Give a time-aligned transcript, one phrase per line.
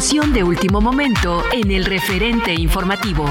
[0.00, 3.26] De último momento en el referente informativo.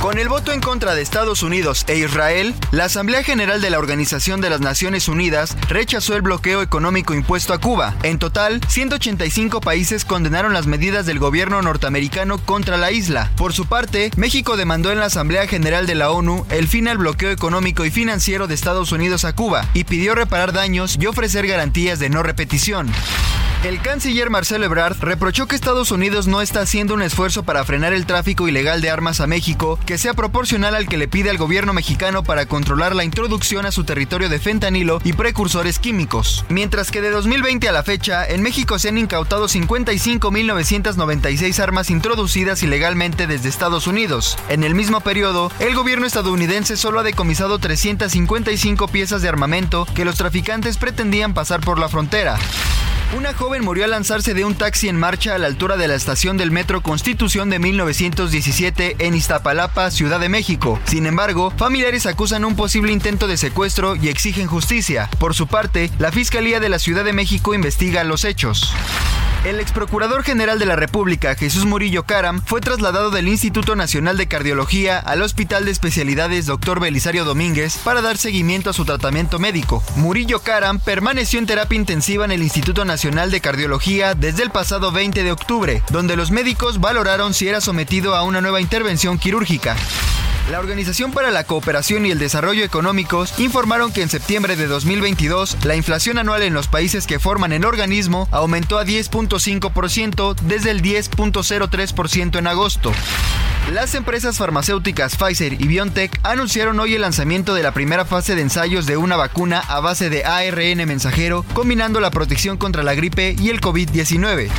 [0.00, 3.78] Con el voto en contra de Estados Unidos e Israel, la Asamblea General de la
[3.78, 7.94] Organización de las Naciones Unidas rechazó el bloqueo económico impuesto a Cuba.
[8.04, 13.30] En total, 185 países condenaron las medidas del gobierno norteamericano contra la isla.
[13.36, 16.96] Por su parte, México demandó en la Asamblea General de la ONU el fin al
[16.96, 21.46] bloqueo económico y financiero de Estados Unidos a Cuba y pidió reparar daños y ofrecer
[21.46, 22.90] garantías de no repetición.
[23.66, 27.92] El canciller Marcelo Ebrard reprochó que Estados Unidos no está haciendo un esfuerzo para frenar
[27.92, 31.36] el tráfico ilegal de armas a México que sea proporcional al que le pide al
[31.36, 36.44] gobierno mexicano para controlar la introducción a su territorio de fentanilo y precursores químicos.
[36.48, 42.62] Mientras que de 2020 a la fecha, en México se han incautado 55.996 armas introducidas
[42.62, 44.38] ilegalmente desde Estados Unidos.
[44.48, 50.04] En el mismo periodo, el gobierno estadounidense solo ha decomisado 355 piezas de armamento que
[50.04, 52.38] los traficantes pretendían pasar por la frontera.
[53.14, 55.94] Una joven murió al lanzarse de un taxi en marcha a la altura de la
[55.94, 60.78] estación del Metro Constitución de 1917 en Iztapalapa, Ciudad de México.
[60.84, 65.08] Sin embargo, familiares acusan un posible intento de secuestro y exigen justicia.
[65.18, 68.72] Por su parte, la Fiscalía de la Ciudad de México investiga los hechos.
[69.46, 74.16] El ex procurador general de la República, Jesús Murillo Caram, fue trasladado del Instituto Nacional
[74.16, 76.80] de Cardiología al Hospital de Especialidades Dr.
[76.80, 79.84] Belisario Domínguez para dar seguimiento a su tratamiento médico.
[79.94, 84.90] Murillo Caram permaneció en terapia intensiva en el Instituto Nacional de Cardiología desde el pasado
[84.90, 89.76] 20 de octubre, donde los médicos valoraron si era sometido a una nueva intervención quirúrgica.
[90.50, 95.58] La Organización para la Cooperación y el Desarrollo Económicos informaron que en septiembre de 2022
[95.64, 100.82] la inflación anual en los países que forman el organismo aumentó a 10.5% desde el
[100.82, 102.90] 10.03% en agosto.
[103.72, 108.42] Las empresas farmacéuticas Pfizer y BioNTech anunciaron hoy el lanzamiento de la primera fase de
[108.42, 113.34] ensayos de una vacuna a base de ARN mensajero combinando la protección contra la gripe
[113.36, 114.50] y el COVID-19.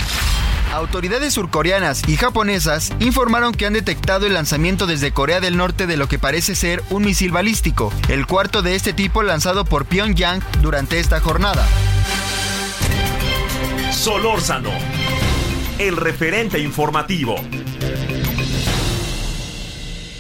[0.74, 5.96] Autoridades surcoreanas y japonesas informaron que han detectado el lanzamiento desde Corea del Norte de
[5.96, 10.42] lo que parece ser un misil balístico, el cuarto de este tipo lanzado por Pyongyang
[10.62, 11.66] durante esta jornada.
[13.94, 14.72] Solórzano,
[15.80, 17.38] el referente informativo.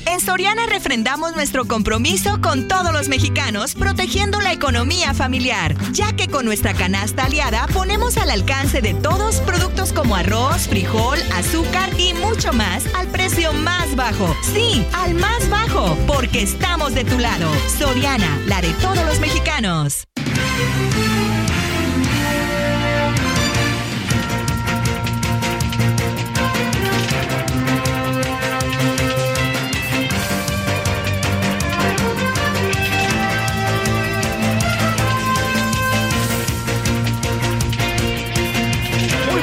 [0.09, 6.29] En Soriana refrendamos nuestro compromiso con todos los mexicanos, protegiendo la economía familiar, ya que
[6.29, 12.13] con nuestra canasta aliada ponemos al alcance de todos productos como arroz, frijol, azúcar y
[12.13, 14.33] mucho más al precio más bajo.
[14.53, 17.51] Sí, al más bajo, porque estamos de tu lado.
[17.77, 20.07] Soriana, la de todos los mexicanos.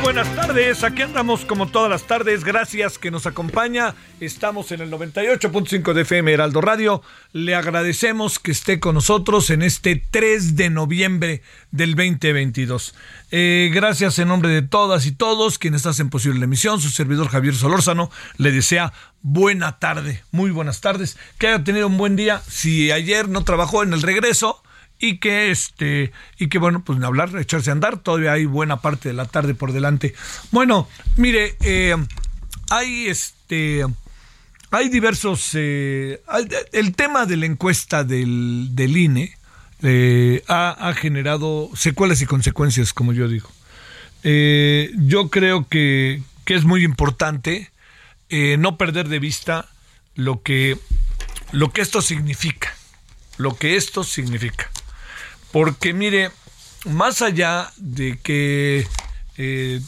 [0.05, 4.91] Buenas tardes, aquí andamos como todas las tardes, gracias que nos acompaña, estamos en el
[4.91, 7.03] 98.5 de FM Heraldo Radio,
[7.33, 12.95] le agradecemos que esté con nosotros en este 3 de noviembre del 2022.
[13.31, 17.29] Eh, gracias en nombre de todas y todos quienes hacen posible la emisión, su servidor
[17.29, 18.93] Javier Solórzano le desea
[19.23, 23.83] buena tarde, muy buenas tardes, que haya tenido un buen día, si ayer no trabajó
[23.83, 24.63] en el regreso,
[24.99, 27.99] y que este y que bueno pues hablar echarse a andar.
[27.99, 30.15] Todavía hay buena parte de la tarde por delante.
[30.51, 31.97] Bueno mire eh,
[32.71, 33.85] hay este
[34.71, 36.23] hay diversos eh,
[36.73, 39.37] el tema de la encuesta del, del INE
[39.83, 43.51] eh, ha, ha, generado secuelas y consecuencias como yo digo.
[44.23, 47.71] Yo creo que, que, es muy importante
[48.31, 49.69] no perder de vista
[50.15, 50.79] lo que
[51.53, 52.75] lo que esto significa
[53.37, 54.71] lo que esto significa
[55.55, 56.33] porque mire,
[56.85, 58.89] más allá de que
[59.37, 59.81] eh,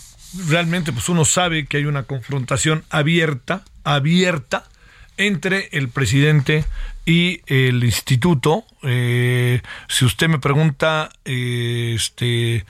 [0.47, 4.69] realmente pues uno sabe que hay una confrontación abierta, abierta,
[5.17, 6.65] entre el presidente
[7.05, 8.65] y el instituto.
[8.85, 12.65] Eh, si usted me pregunta, eh, este,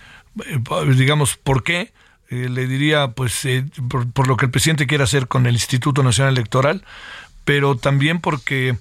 [0.97, 1.93] digamos, ¿por qué?
[2.31, 3.47] le diría, pues,
[3.91, 6.83] por, por, lo que el presidente quiere hacer con el Instituto Nacional Electoral,
[7.45, 8.77] pero también porque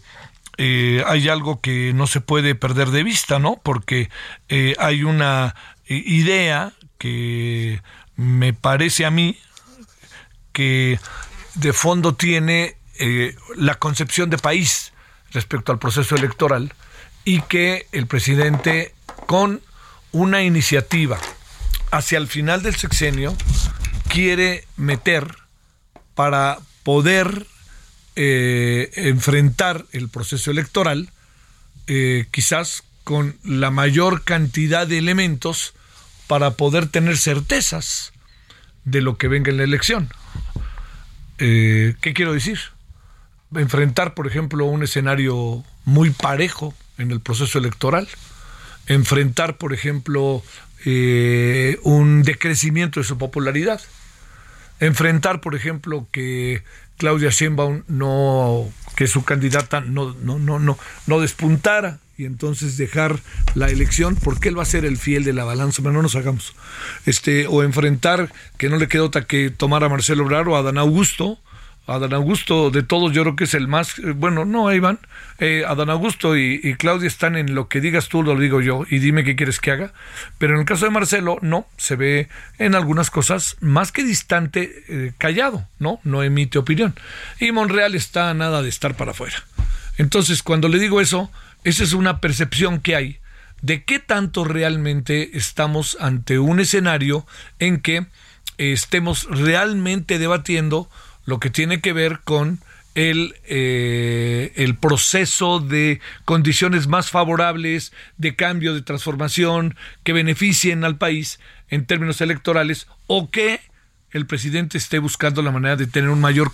[0.58, 3.60] eh, hay algo que no se puede perder de vista, ¿no?
[3.62, 4.10] Porque
[4.48, 5.56] eh, hay una
[5.88, 7.82] eh, idea que
[8.16, 9.38] me parece a mí
[10.54, 11.00] que
[11.56, 12.78] de fondo tiene
[13.58, 14.94] la concepción de país
[15.32, 16.74] respecto al proceso electoral
[17.26, 19.62] y que el presidente con
[20.14, 21.20] una iniciativa
[21.92, 23.36] hacia el final del sexenio
[24.08, 25.36] quiere meter
[26.14, 27.46] para poder
[28.18, 31.10] eh, enfrentar el proceso electoral
[31.88, 35.74] eh, quizás con la mayor cantidad de elementos
[36.28, 38.14] para poder tener certezas
[38.86, 40.08] de lo que venga en la elección.
[41.40, 42.58] Eh, ¿Qué quiero decir?
[43.54, 48.08] Enfrentar, por ejemplo, un escenario muy parejo en el proceso electoral,
[48.88, 50.42] enfrentar, por ejemplo,
[51.84, 53.82] un decrecimiento de su popularidad,
[54.80, 56.64] enfrentar, por ejemplo, que
[56.98, 60.78] Claudia Sheinbaum no que su candidata no no no no
[61.08, 63.20] no despuntara y entonces dejar
[63.56, 66.16] la elección porque él va a ser el fiel de la balanza, pero no nos
[66.16, 66.56] hagamos.
[67.06, 70.62] Este o enfrentar que no le queda otra que tomar a Marcelo Obrador o a
[70.62, 71.40] Dan Augusto
[71.88, 75.00] Adán Augusto de todos yo creo que es el más, eh, bueno, no, Iván,
[75.40, 79.00] eh, Adán Augusto y, Claudia están en lo que digas tú, lo digo yo, y
[79.00, 79.94] dime qué quieres que haga,
[80.38, 82.28] pero en el caso de Marcelo, no, se ve
[82.58, 86.00] en algunas cosas más que distante, eh, callado, ¿no?
[86.04, 86.96] No emite opinión.
[87.40, 89.44] Y Monreal está nada de estar para afuera.
[89.98, 91.32] Entonces, cuando le digo eso,
[91.64, 93.20] esa es una percepción que hay
[93.62, 97.26] de qué tanto realmente estamos ante un escenario
[97.60, 98.06] en que
[98.58, 100.90] estemos realmente debatiendo
[101.26, 102.60] lo que tiene que ver con
[102.96, 110.98] el, eh, el proceso de condiciones más favorables, de cambio, de transformación, que beneficien al
[110.98, 111.40] país
[111.70, 113.60] en términos electorales, o que
[114.12, 116.52] el presidente esté buscando la manera de tener un mayor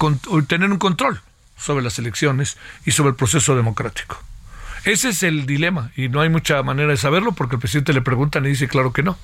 [0.48, 1.22] tener un control
[1.58, 4.22] sobre las elecciones y sobre el proceso democrático.
[4.84, 8.02] Ese es el dilema y no hay mucha manera de saberlo porque el presidente le
[8.02, 9.16] pregunta y dice claro que no.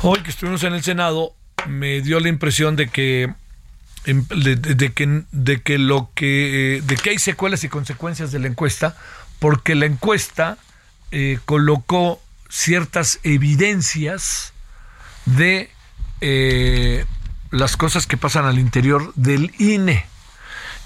[0.00, 1.34] Hoy que estuvimos en el Senado
[1.66, 3.34] me dio la impresión de que
[4.14, 8.96] de, que, de que lo que de que hay secuelas y consecuencias de la encuesta
[9.38, 10.58] porque la encuesta
[11.10, 14.52] eh, colocó ciertas evidencias
[15.26, 15.70] de
[16.20, 17.04] eh,
[17.50, 20.04] las cosas que pasan al interior del INE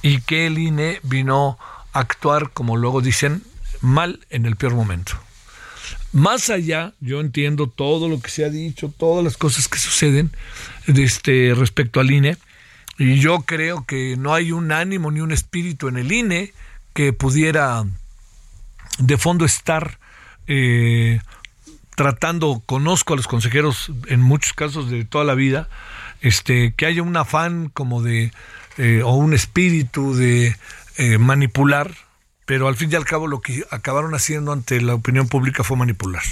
[0.02, 1.58] y que el INE vino
[1.92, 3.42] a actuar, como luego dicen,
[3.80, 5.12] mal en el peor momento.
[6.12, 10.30] Más allá, yo entiendo todo lo que se ha dicho, todas las cosas que suceden
[10.86, 12.36] de este, respecto al INE,
[12.98, 16.52] y yo creo que no hay un ánimo ni un espíritu en el INE
[16.94, 17.84] que pudiera
[18.98, 19.98] de fondo estar
[20.46, 21.20] eh,
[21.94, 25.68] tratando, conozco a los consejeros en muchos casos de toda la vida,
[26.20, 28.32] este, que haya un afán como de,
[28.78, 30.56] eh, o un espíritu de
[30.96, 31.94] eh, manipular,
[32.44, 35.76] pero al fin y al cabo lo que acabaron haciendo ante la opinión pública fue
[35.76, 36.22] manipular.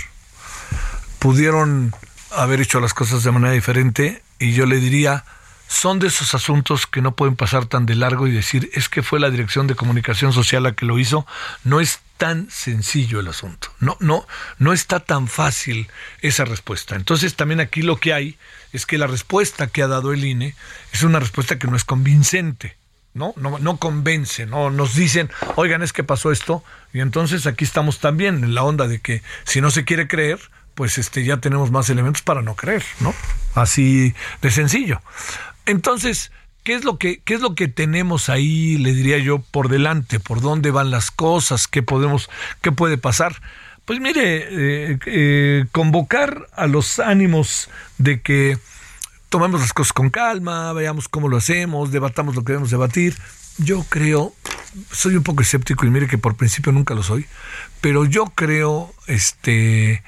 [1.19, 1.95] Pudieron
[2.37, 5.25] haber hecho las cosas de manera diferente y yo le diría,
[5.71, 9.05] son de esos asuntos que no pueden pasar tan de largo y decir es que
[9.05, 11.29] fue la Dirección de Comunicación Social la que lo hizo.
[11.63, 13.69] No es tan sencillo el asunto.
[13.79, 14.27] No, no,
[14.59, 15.89] no está tan fácil
[16.23, 16.97] esa respuesta.
[16.97, 18.37] Entonces también aquí lo que hay
[18.73, 20.57] es que la respuesta que ha dado el INE
[20.93, 22.77] es una respuesta que no es convincente.
[23.15, 23.33] ¿no?
[23.37, 28.45] No, convence, no nos dicen, oigan, es que pasó esto, y entonces aquí estamos también
[28.45, 30.39] en la onda de que si no se quiere creer,
[30.77, 33.13] pues este ya tenemos más elementos para no creer, ¿no?
[33.55, 35.03] Así de sencillo.
[35.71, 36.33] Entonces,
[36.65, 40.19] ¿qué es lo que qué es lo que tenemos ahí, le diría yo, por delante?
[40.19, 41.69] ¿Por dónde van las cosas?
[41.69, 42.29] ¿Qué podemos
[42.61, 43.41] qué puede pasar?
[43.85, 48.59] Pues mire, eh, eh, convocar a los ánimos de que
[49.29, 53.17] tomemos las cosas con calma, veamos cómo lo hacemos, debatamos lo que debemos debatir.
[53.59, 54.35] Yo creo
[54.91, 57.27] soy un poco escéptico y mire que por principio nunca lo soy,
[57.81, 60.03] pero yo creo este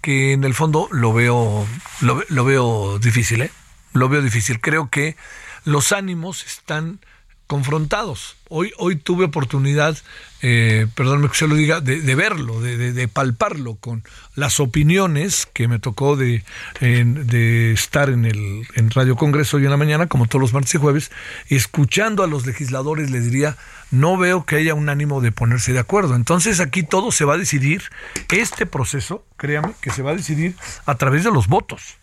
[0.00, 1.66] que en el fondo lo veo
[2.02, 3.50] lo, lo veo difícil, ¿eh?
[3.98, 4.60] Lo veo difícil.
[4.60, 5.16] Creo que
[5.64, 7.00] los ánimos están
[7.48, 8.36] confrontados.
[8.50, 9.96] Hoy, hoy tuve oportunidad,
[10.42, 14.04] eh, que se lo diga, de, verlo, de, palparlo con
[14.36, 16.44] las opiniones que me tocó de,
[16.78, 20.74] de estar en el en Radio Congreso hoy en la mañana, como todos los martes
[20.74, 21.10] y jueves,
[21.48, 23.56] escuchando a los legisladores, les diría,
[23.90, 26.14] no veo que haya un ánimo de ponerse de acuerdo.
[26.14, 27.82] Entonces aquí todo se va a decidir,
[28.30, 31.97] este proceso, créame, que se va a decidir a través de los votos.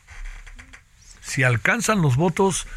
[1.25, 2.67] Si alcanzan los votos,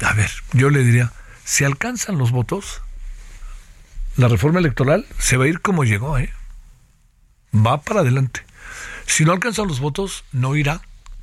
[0.00, 1.12] a ver, yo le diría,
[1.44, 2.82] si alcanzan los votos,
[4.16, 6.32] la reforma electoral se va a ir como llegó, ¿eh?
[7.54, 8.44] Va para adelante.
[9.06, 10.80] Si no alcanzan los votos, no irá.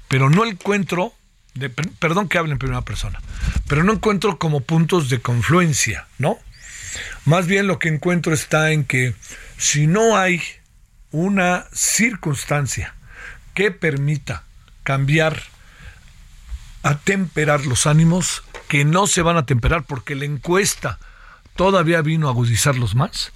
[0.08, 1.14] Pero no encuentro,
[1.56, 3.20] de, perdón que hable en primera persona,
[3.68, 6.38] pero no encuentro como puntos de confluencia, ¿no?
[7.26, 9.16] Más bien lo que encuentro está en que
[9.58, 10.42] si no hay
[11.12, 12.94] una circunstancia
[13.54, 14.44] que permita
[14.84, 15.44] cambiar,
[16.84, 21.00] atemperar los ánimos, que no se van a temperar porque la encuesta
[21.56, 23.32] todavía vino a agudizarlos más,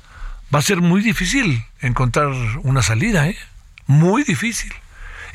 [0.53, 2.27] va a ser muy difícil encontrar
[2.63, 3.37] una salida, ¿eh?
[3.85, 4.73] Muy difícil.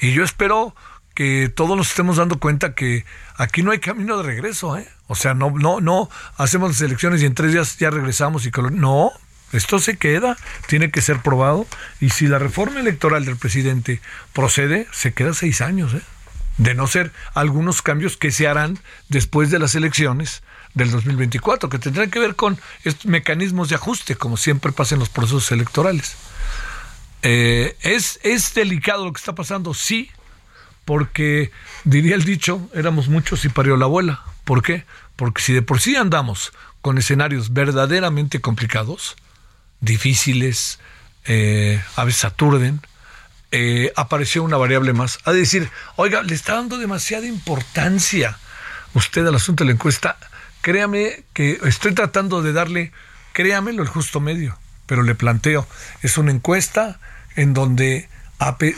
[0.00, 0.74] Y yo espero
[1.14, 3.04] que todos nos estemos dando cuenta que
[3.36, 4.88] aquí no hay camino de regreso, ¿eh?
[5.06, 8.50] O sea, no, no, no hacemos las elecciones y en tres días ya regresamos y
[8.72, 9.12] no,
[9.52, 11.66] esto se queda, tiene que ser probado.
[12.00, 14.00] Y si la reforma electoral del presidente
[14.32, 16.02] procede, se queda seis años, ¿eh?
[16.58, 18.78] De no ser algunos cambios que se harán
[19.08, 20.42] después de las elecciones
[20.74, 25.00] del 2024, que tendrán que ver con estos mecanismos de ajuste, como siempre pasa en
[25.00, 26.16] los procesos electorales.
[27.22, 29.74] Eh, ¿es, ¿Es delicado lo que está pasando?
[29.74, 30.10] Sí,
[30.84, 31.50] porque
[31.84, 34.22] diría el dicho, éramos muchos y parió la abuela.
[34.44, 34.84] ¿Por qué?
[35.16, 39.16] Porque si de por sí andamos con escenarios verdaderamente complicados,
[39.80, 40.80] difíciles,
[41.26, 42.80] eh, a veces aturden,
[43.52, 45.18] eh, apareció una variable más.
[45.24, 48.38] A decir, oiga, le está dando demasiada importancia
[48.94, 50.16] usted al asunto de la encuesta.
[50.62, 52.92] Créame que estoy tratando de darle,
[53.32, 55.66] créamelo, el justo medio, pero le planteo,
[56.02, 56.98] es una encuesta
[57.36, 58.08] en donde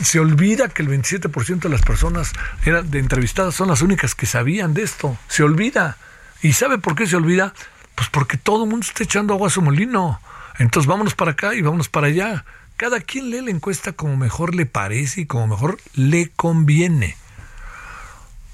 [0.02, 2.32] se olvida que el 27% de las personas
[2.64, 5.16] eran de entrevistadas son las únicas que sabían de esto.
[5.28, 5.96] Se olvida.
[6.42, 7.54] ¿Y sabe por qué se olvida?
[7.94, 10.20] Pues porque todo el mundo está echando agua a su molino.
[10.58, 12.44] Entonces vámonos para acá y vámonos para allá.
[12.76, 17.16] Cada quien lee la encuesta como mejor le parece y como mejor le conviene.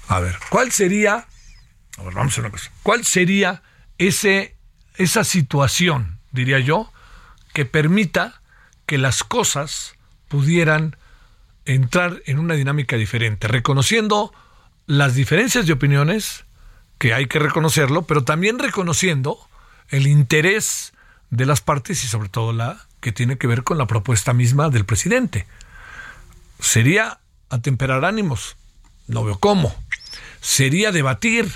[0.07, 1.27] A ver, ¿cuál sería?
[1.97, 2.71] A ver, vamos a una cosa.
[2.83, 3.63] ¿Cuál sería
[3.97, 4.55] ese,
[4.95, 6.91] esa situación, diría yo,
[7.53, 8.41] que permita
[8.85, 9.95] que las cosas
[10.27, 10.97] pudieran
[11.65, 14.33] entrar en una dinámica diferente, reconociendo
[14.85, 16.45] las diferencias de opiniones,
[16.97, 19.39] que hay que reconocerlo, pero también reconociendo
[19.89, 20.93] el interés
[21.29, 24.69] de las partes y sobre todo la que tiene que ver con la propuesta misma
[24.69, 25.47] del presidente.
[26.59, 28.55] Sería atemperar ánimos,
[29.07, 29.75] no veo cómo.
[30.39, 31.51] Sería debatir,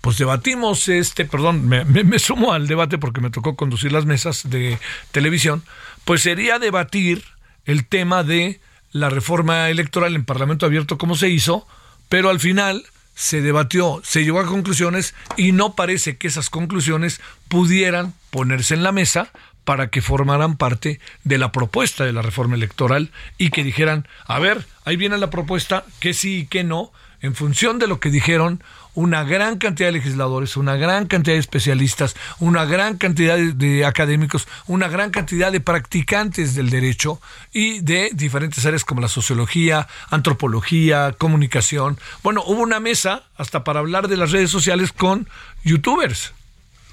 [0.00, 4.78] pues debatimos este, perdón, me, sumo al debate porque me tocó conducir las mesas de
[5.12, 5.62] televisión,
[6.04, 7.24] pues sería debatir
[7.64, 11.66] el tema de la reforma electoral en Parlamento Abierto como se hizo,
[12.08, 17.20] pero al final se debatió, se llegó a conclusiones y no parece que esas conclusiones
[17.48, 19.30] pudieran ponerse en la mesa
[19.68, 24.38] para que formaran parte de la propuesta de la reforma electoral y que dijeran, a
[24.38, 28.08] ver, ahí viene la propuesta, que sí y que no, en función de lo que
[28.08, 28.62] dijeron
[28.94, 34.48] una gran cantidad de legisladores, una gran cantidad de especialistas, una gran cantidad de, académicos,
[34.66, 37.20] una gran cantidad de practicantes del derecho
[37.52, 41.98] y de diferentes áreas como la sociología, antropología, comunicación.
[42.22, 45.28] Bueno, hubo una mesa hasta para hablar de las redes sociales con
[45.62, 46.32] youtubers.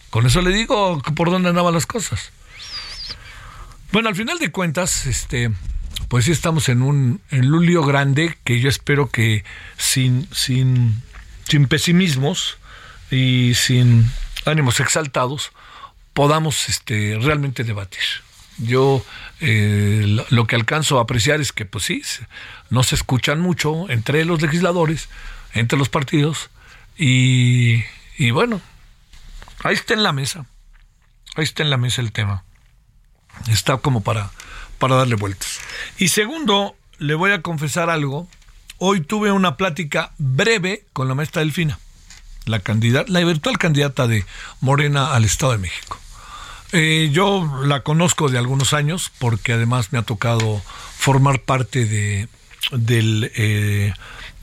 [0.10, 2.34] Con eso le digo por dónde andaban las cosas.
[3.92, 5.52] Bueno, al final de cuentas, este,
[6.10, 9.44] pues sí estamos en un, en grande que yo espero que
[9.78, 11.02] sin, sin,
[11.48, 12.58] sin pesimismos
[13.10, 14.12] y sin
[14.46, 15.52] ánimos exaltados
[16.14, 18.04] podamos este, realmente debatir.
[18.58, 19.06] Yo
[19.42, 22.02] eh, lo, que alcanzo a apreciar es que, pues sí,
[22.70, 25.10] no se escuchan mucho entre los legisladores,
[25.54, 26.50] entre los partidos,
[26.98, 27.84] y,
[28.18, 28.62] y bueno,
[29.64, 30.46] ahí está en la mesa,
[31.36, 32.46] ahí está en la mesa el tema
[33.50, 34.32] está como para,
[34.80, 35.60] para darle vueltas.
[35.98, 38.28] Y segundo, le voy a confesar algo.
[38.78, 41.80] Hoy tuve una plática breve con la maestra Delfina,
[42.46, 44.26] la, candidata, la virtual candidata de
[44.60, 46.00] Morena al Estado de México.
[46.72, 50.62] Eh, yo la conozco de algunos años porque además me ha tocado
[50.98, 52.28] formar parte de,
[52.72, 53.94] del, eh,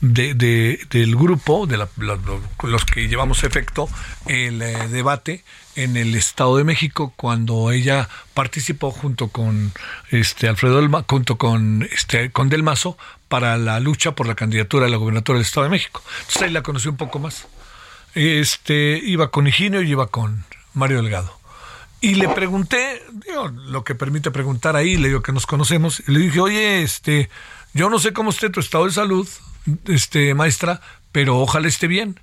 [0.01, 3.89] de, del grupo, de los que llevamos efecto
[4.25, 5.43] el eh, debate
[5.75, 9.71] en el Estado de México cuando ella participó junto con
[10.11, 14.89] este Alfredo junto con este con Del Mazo para la lucha por la candidatura a
[14.89, 16.03] la gobernatura del Estado de México.
[16.19, 17.47] Entonces ahí la conocí un poco más.
[18.13, 21.43] Este iba con Higinio y iba con Mario Delgado.
[22.03, 26.11] Y le pregunté, digo, lo que permite preguntar ahí, le digo que nos conocemos, y
[26.11, 27.29] le dije, oye, este,
[27.73, 29.27] yo no sé cómo esté tu estado de salud,
[29.85, 32.19] este, maestra, pero ojalá esté bien.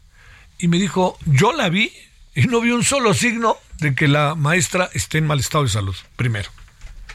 [0.59, 1.92] Y me dijo, yo la vi
[2.35, 5.71] y no vi un solo signo de que la maestra esté en mal estado de
[5.71, 6.50] salud, primero.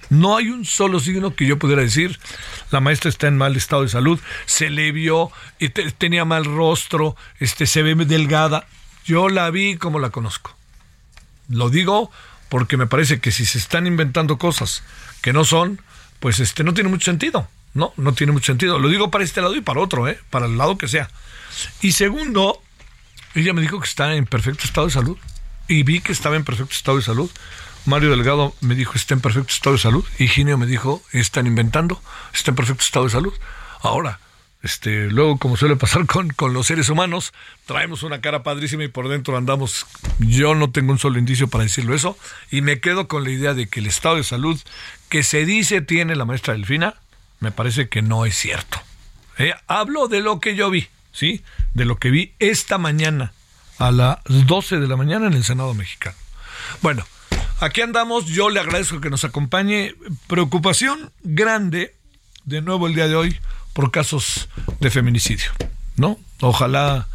[0.10, 2.20] No hay un solo signo que yo pudiera decir,
[2.72, 5.32] la maestra está en mal estado de salud, se le vio,
[5.98, 8.68] tenía mal rostro, este, se ve delgada.
[9.06, 10.56] Yo la vi como la conozco.
[11.50, 12.12] Lo digo
[12.50, 14.84] porque me parece que si se están inventando cosas
[15.22, 15.82] que no son,
[16.20, 17.48] pues este no tiene mucho sentido.
[17.75, 18.79] No, no tiene mucho sentido.
[18.79, 20.17] Lo digo para este lado y para otro, ¿eh?
[20.32, 21.10] para el lado que sea.
[21.82, 22.62] Y segundo,
[23.36, 25.17] ella me dijo que está en perfecto estado de salud.
[25.67, 27.29] Y vi que estaba en perfecto estado de salud.
[27.86, 30.05] Mario Delgado me dijo está en perfecto estado de salud.
[30.17, 32.01] Y Ginio me dijo están inventando,
[32.34, 33.34] está en perfecto estado de salud.
[33.82, 34.20] Ahora,
[34.63, 37.34] este, luego, como suele pasar con, con, los seres humanos,
[37.65, 39.86] traemos una cara padrísima y por dentro andamos.
[40.20, 42.17] Yo no tengo un solo indicio para decirlo eso.
[42.51, 44.60] Y me quedo con la idea de que el estado de salud
[45.10, 46.96] que se dice tiene la maestra Delfina,
[47.39, 48.80] me parece que no es cierto.
[49.38, 51.44] Eh, hablo de lo que yo vi, ¿sí?
[51.74, 53.34] De lo que vi esta mañana
[53.77, 56.15] a las 12 de la mañana en el Senado mexicano.
[56.82, 57.06] Bueno,
[57.60, 58.25] aquí andamos.
[58.27, 59.96] Yo le agradezco que nos acompañe.
[60.27, 61.96] Preocupación grande,
[62.46, 63.38] de nuevo el día de hoy
[63.74, 64.48] por casos
[64.80, 65.51] de feminicidio,
[65.98, 66.18] ¿no?
[66.39, 67.08] Ojalá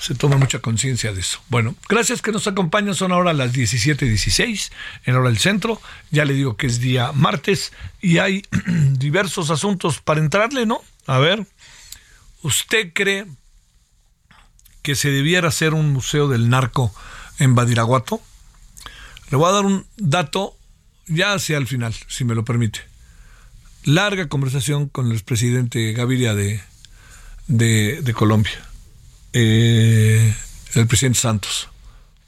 [0.00, 1.40] se tome mucha conciencia de eso.
[1.48, 2.94] Bueno, gracias que nos acompañan.
[2.94, 4.72] Son ahora las 17:16
[5.04, 5.80] en hora del centro.
[6.10, 8.42] Ya le digo que es día martes y hay
[8.92, 10.82] diversos asuntos para entrarle, ¿no?
[11.06, 11.46] A ver,
[12.42, 13.26] ¿usted cree
[14.82, 16.94] que se debiera hacer un museo del narco
[17.38, 18.20] en Badiraguato?
[19.30, 20.56] Le voy a dar un dato
[21.06, 22.90] ya hacia el final, si me lo permite
[23.84, 26.60] larga conversación con el expresidente Gaviria de,
[27.46, 28.52] de, Colombia,
[29.32, 30.34] eh,
[30.74, 31.68] el presidente Santos.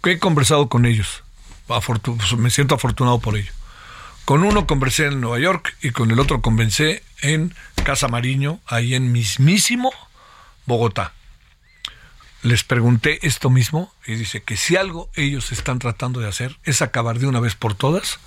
[0.05, 1.23] He conversado con ellos,
[1.67, 3.53] pues, me siento afortunado por ello.
[4.25, 8.95] Con uno conversé en Nueva York y con el otro conversé en Casa Mariño, ahí
[8.95, 9.93] en mismísimo
[10.67, 11.13] Bogotá.
[12.43, 16.83] Les pregunté esto mismo y dice que si algo ellos están tratando de hacer es
[16.83, 18.19] acabar de una vez por todas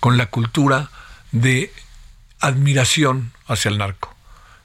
[0.00, 0.90] con la cultura
[1.32, 1.72] de
[2.40, 4.14] admiración hacia el narco.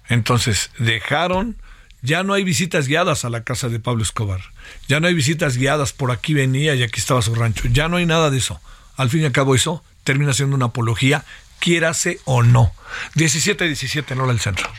[0.10, 1.58] Entonces dejaron,
[2.04, 4.42] ya no hay visitas guiadas a la casa de Pablo Escobar,
[4.88, 7.98] ya no hay visitas guiadas por aquí venía y aquí estaba su rancho, ya no
[7.98, 8.62] hay nada de eso.
[8.96, 11.26] Al fin y al cabo eso termina siendo una apología,
[11.60, 12.74] quiérase o no.
[13.16, 14.70] 17-17 en hora del centro.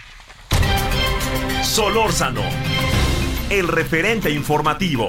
[1.64, 2.42] Solórzano,
[3.50, 5.06] el referente informativo.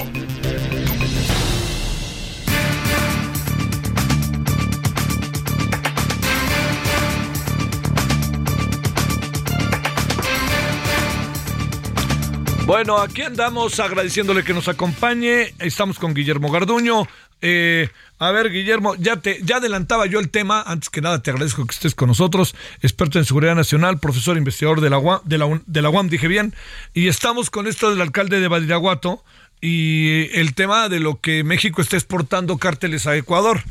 [12.66, 15.54] Bueno, aquí andamos agradeciéndole que nos acompañe.
[15.60, 17.08] Estamos con Guillermo Garduño.
[17.40, 20.64] Eh, a ver, Guillermo, ya te ya adelantaba yo el tema.
[20.66, 22.56] Antes que nada, te agradezco que estés con nosotros.
[22.82, 26.56] Experto en seguridad nacional, profesor investigador de la UAM, de la UAM dije bien.
[26.96, 29.24] Y estamos con esto del alcalde de Badiraguato
[29.62, 33.62] y el tema de lo que México está exportando cárteles a Ecuador.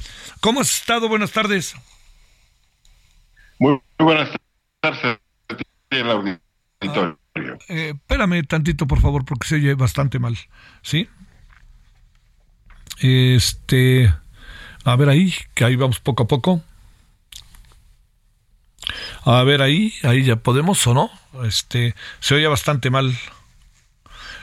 [0.41, 1.09] ¿Cómo has estado?
[1.09, 1.75] Buenas tardes.
[3.59, 4.31] Muy, buenas
[4.81, 5.19] tardes,
[7.69, 10.37] eh, espérame tantito, por favor, porque se oye bastante mal.
[10.83, 11.09] ¿Sí?
[13.01, 14.15] Este.
[14.85, 16.63] A ver ahí, que ahí vamos poco a poco.
[19.25, 21.11] A ver ahí, ahí ya podemos o no.
[21.45, 23.17] Este, se oye bastante mal.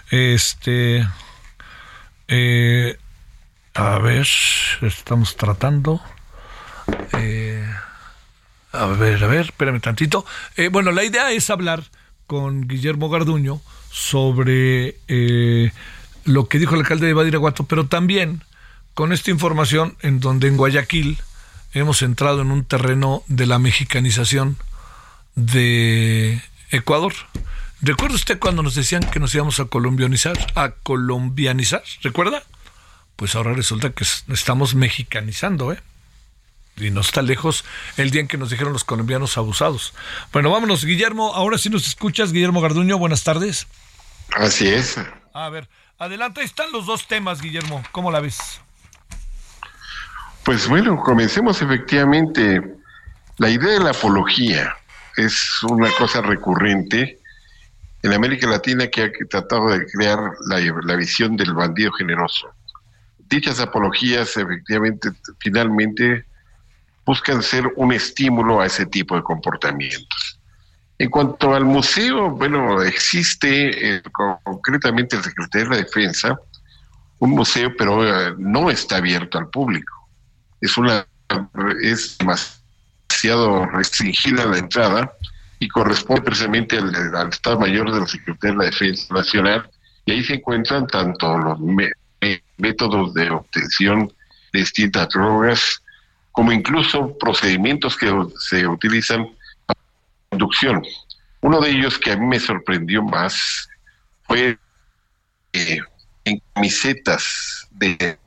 [0.10, 1.08] Este,
[2.28, 2.98] eh,
[3.74, 4.28] a ver,
[4.82, 6.02] estamos tratando.
[7.18, 7.66] Eh,
[8.74, 10.26] a ver, a ver, espérame tantito.
[10.72, 11.84] bueno, la idea es hablar
[12.32, 13.60] con Guillermo Garduño
[13.92, 15.74] sobre eh,
[16.24, 18.42] lo que dijo el alcalde de Badiraguato, pero también
[18.94, 21.18] con esta información en donde en Guayaquil
[21.74, 24.56] hemos entrado en un terreno de la mexicanización
[25.36, 27.12] de Ecuador.
[27.82, 30.38] ¿Recuerda usted cuando nos decían que nos íbamos a colombianizar?
[30.56, 32.44] A colombianizar, ¿recuerda?
[33.18, 35.82] Pues ahora resulta que estamos mexicanizando, ¿eh?
[36.82, 37.64] Y no está lejos
[37.98, 39.94] el día en que nos dijeron los colombianos abusados.
[40.34, 41.34] Bueno, vámonos, Guillermo.
[41.34, 42.98] Ahora sí nos escuchas, Guillermo Garduño.
[42.98, 43.68] Buenas tardes.
[44.36, 44.98] Así es.
[45.34, 45.68] A ver,
[45.98, 46.42] adelante.
[46.44, 47.84] están los dos temas, Guillermo.
[47.92, 48.62] ¿Cómo la ves?
[50.44, 52.62] Pues bueno, comencemos efectivamente.
[53.38, 54.76] La idea de la apología
[55.18, 57.20] es una cosa recurrente
[58.04, 62.50] en América Latina que ha tratado de crear la, la visión del bandido generoso.
[63.30, 66.26] Dichas apologías efectivamente finalmente
[67.06, 70.40] buscan ser un estímulo a ese tipo de comportamientos.
[70.98, 74.02] En cuanto al museo, bueno, existe eh,
[74.44, 76.38] concretamente el Secretario de la Defensa,
[77.20, 80.10] un museo, pero eh, no está abierto al público.
[80.60, 81.06] Es una
[81.82, 85.12] es demasiado restringida la entrada
[85.60, 89.70] y corresponde precisamente al, Estado Mayor de la Secretaría de la Defensa Nacional
[90.06, 91.60] y ahí se encuentran tanto los
[92.58, 94.12] métodos de obtención
[94.54, 95.82] de distintas drogas
[96.32, 99.28] como incluso procedimientos que se utilizan
[99.66, 99.80] para
[100.32, 100.84] inducción.
[101.42, 103.68] Uno de ellos que a mí me sorprendió más
[104.24, 104.58] fue
[105.54, 105.80] eh,
[106.26, 108.18] en camisetas de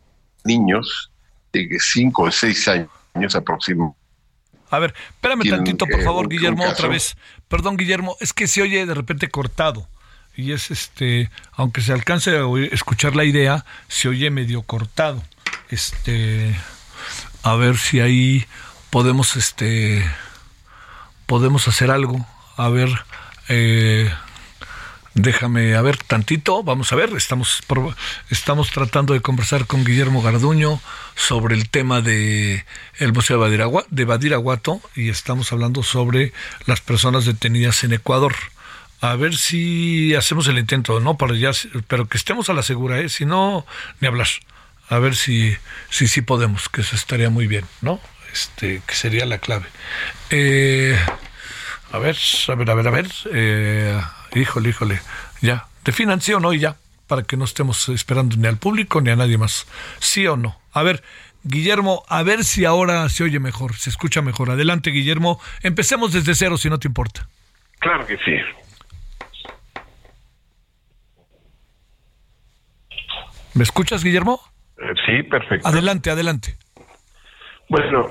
[0.44, 1.10] niños
[1.52, 2.68] de 5 o 6
[3.14, 4.04] años aproximadamente.
[4.70, 7.16] A ver, espérame tantito, por favor, Guillermo, otra vez.
[7.48, 9.88] Perdón, Guillermo, es que se oye de repente cortado.
[10.36, 15.22] Y es este, aunque se alcance a escuchar la idea, se oye medio cortado.
[15.70, 16.56] Este,
[17.44, 18.44] a ver si ahí
[18.90, 20.04] podemos, este,
[21.26, 22.26] podemos hacer algo.
[22.56, 22.88] A ver,
[23.48, 24.12] eh,
[25.14, 27.62] Déjame a ver tantito, vamos a ver, estamos,
[28.30, 30.80] estamos tratando de conversar con Guillermo Garduño
[31.14, 32.64] sobre el tema de
[32.98, 36.32] el Museo de Badiraguato y estamos hablando sobre
[36.66, 38.34] las personas detenidas en Ecuador.
[39.00, 41.16] A ver si hacemos el intento, ¿no?
[41.16, 41.52] Para ya,
[41.86, 43.08] pero que estemos a la segura, ¿eh?
[43.08, 43.64] Si no,
[44.00, 44.26] ni hablar.
[44.88, 45.56] A ver si
[45.90, 48.00] si, si podemos, que eso estaría muy bien, ¿no?
[48.32, 49.66] Este, que sería la clave.
[50.30, 50.98] Eh,
[51.92, 52.16] a ver,
[52.48, 53.06] a ver, a ver, a ver.
[53.32, 54.00] Eh,
[54.34, 55.00] híjole, híjole.
[55.40, 59.00] Ya, definan sí o no y ya, para que no estemos esperando ni al público
[59.00, 59.66] ni a nadie más.
[60.00, 60.60] Sí o no.
[60.72, 61.04] A ver,
[61.44, 64.50] Guillermo, a ver si ahora se oye mejor, se escucha mejor.
[64.50, 65.40] Adelante, Guillermo.
[65.62, 67.28] Empecemos desde cero, si no te importa.
[67.78, 68.36] Claro que sí.
[73.52, 74.40] ¿Me escuchas, Guillermo?
[74.78, 75.68] Eh, sí, perfecto.
[75.68, 76.54] Adelante, adelante.
[77.68, 78.08] Bueno,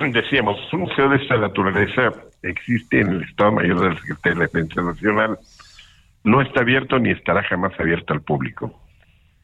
[0.12, 4.38] decíamos, un museo de esta naturaleza existe en el Estado Mayor de la Secretaría de
[4.38, 5.38] la Defensa Nacional.
[6.24, 8.80] No está abierto ni estará jamás abierto al público.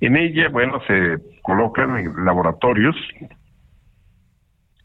[0.00, 2.96] En ella, bueno, se colocan laboratorios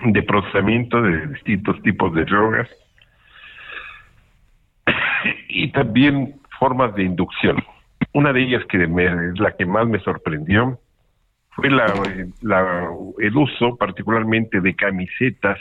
[0.04, 2.68] de procesamiento de distintos tipos de drogas
[5.50, 7.64] y también formas de inducción.
[8.12, 10.80] Una de ellas que es la que más me sorprendió
[11.56, 11.86] fue la,
[13.20, 15.60] el uso particularmente de camisetas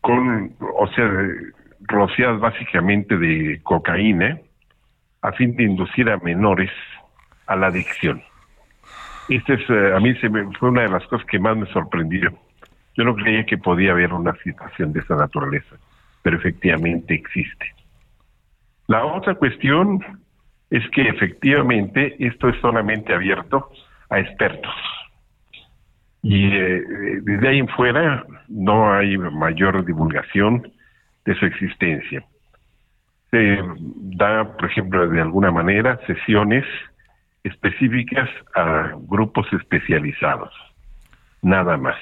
[0.00, 1.10] con, o sea,
[1.80, 4.38] rociadas básicamente de cocaína
[5.22, 6.70] a fin de inducir a menores
[7.46, 8.22] a la adicción.
[9.28, 11.66] Este es, eh, a mí se me, fue una de las cosas que más me
[11.66, 12.30] sorprendió.
[12.96, 15.76] Yo no creía que podía haber una situación de esa naturaleza,
[16.22, 17.74] pero efectivamente existe.
[18.86, 20.00] La otra cuestión
[20.70, 23.70] es que efectivamente esto es solamente abierto
[24.10, 24.74] a expertos.
[26.22, 26.82] Y eh,
[27.22, 30.72] desde ahí en fuera no hay mayor divulgación
[31.24, 32.24] de su existencia.
[33.30, 33.58] Se
[34.16, 36.64] da, por ejemplo, de alguna manera, sesiones
[37.44, 40.52] específicas a grupos especializados,
[41.42, 41.96] nada más.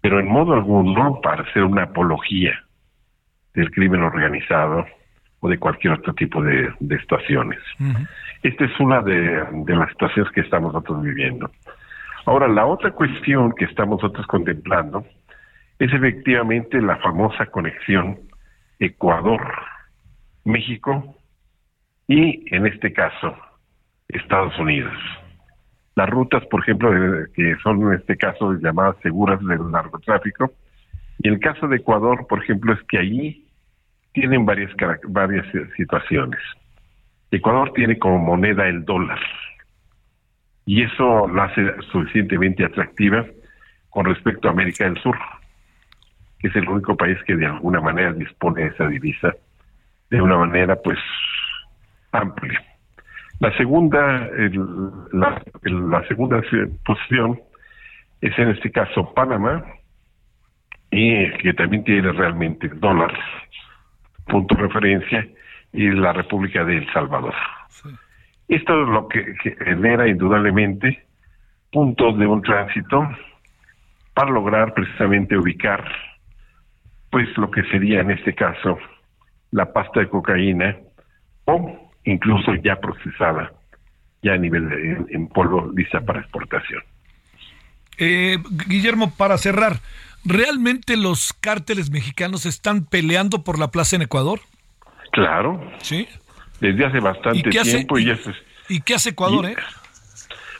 [0.00, 2.64] Pero en modo alguno para hacer una apología
[3.54, 4.86] del crimen organizado
[5.46, 7.60] o de cualquier otro tipo de, situaciones.
[8.42, 11.48] Esta es una de, las situaciones que estamos nosotros viviendo.
[12.26, 15.06] Ahora, la otra cuestión que estamos nosotros contemplando
[15.78, 18.18] es efectivamente la famosa conexión
[18.80, 21.14] Ecuador-México
[22.08, 23.36] y, en este caso,
[24.08, 24.96] Estados Unidos.
[25.94, 26.90] Las rutas, por ejemplo,
[27.34, 30.50] que son en este caso llamadas seguras del narcotráfico,
[31.20, 33.45] y el caso de Ecuador, por ejemplo, es que allí
[34.16, 34.70] tienen varias,
[35.08, 36.40] varias situaciones.
[37.30, 39.20] Ecuador tiene como moneda el dólar
[40.64, 43.26] y eso la hace suficientemente atractiva
[43.90, 45.16] con respecto a América del Sur,
[46.38, 49.34] que es el único país que de alguna manera dispone de esa divisa
[50.08, 50.98] de una manera pues
[52.12, 52.64] amplia.
[53.38, 54.30] La segunda,
[55.12, 56.40] la, la segunda
[56.86, 57.38] posición
[58.22, 59.62] es en este caso Panamá,
[60.90, 63.12] y que también tiene realmente dólar
[64.26, 65.26] punto de referencia,
[65.72, 67.34] y la República de El Salvador.
[68.48, 69.34] Esto es lo que,
[69.64, 71.04] genera indudablemente
[71.70, 73.08] puntos de un tránsito
[74.14, 75.84] para lograr precisamente ubicar
[77.10, 78.78] pues lo que sería en este caso
[79.50, 80.76] la pasta de cocaína
[81.44, 83.52] o incluso ya procesada
[84.22, 86.82] ya a nivel de, en polvo lista para exportación.
[87.98, 89.76] Eh, Guillermo, para cerrar,
[90.26, 94.40] ¿realmente los cárteles mexicanos están peleando por la plaza en Ecuador?
[95.12, 95.60] Claro.
[95.78, 96.06] Sí.
[96.60, 97.98] Desde hace bastante tiempo.
[97.98, 98.14] y, y,
[98.68, 99.56] ¿Y qué hace Ecuador, eh?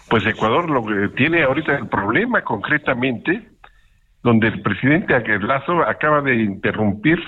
[0.09, 3.48] Pues Ecuador lo que tiene ahorita el problema concretamente,
[4.22, 7.18] donde el presidente Lazo acaba de interrumpir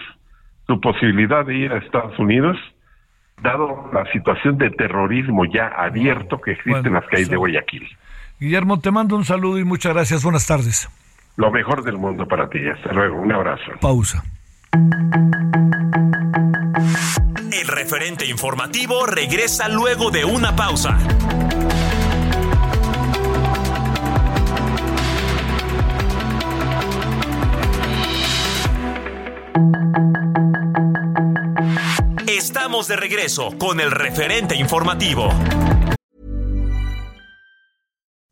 [0.67, 2.57] su posibilidad de ir a Estados Unidos,
[3.43, 7.89] dado la situación de terrorismo ya abierto que existe en las calles de Guayaquil.
[8.39, 10.23] Guillermo, te mando un saludo y muchas gracias.
[10.23, 10.89] Buenas tardes.
[11.39, 12.59] Lo mejor del mundo para ti.
[12.69, 13.21] Hasta luego.
[13.21, 13.63] Un abrazo.
[13.81, 14.25] Pausa.
[17.53, 20.99] El referente informativo regresa luego de una pausa.
[32.27, 35.29] Estamos de regreso con el referente informativo.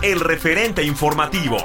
[0.00, 1.56] El referente informativo.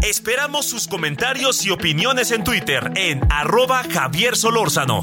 [0.00, 5.00] Esperamos sus comentarios y opiniones en Twitter en arroba Javier Solórzano.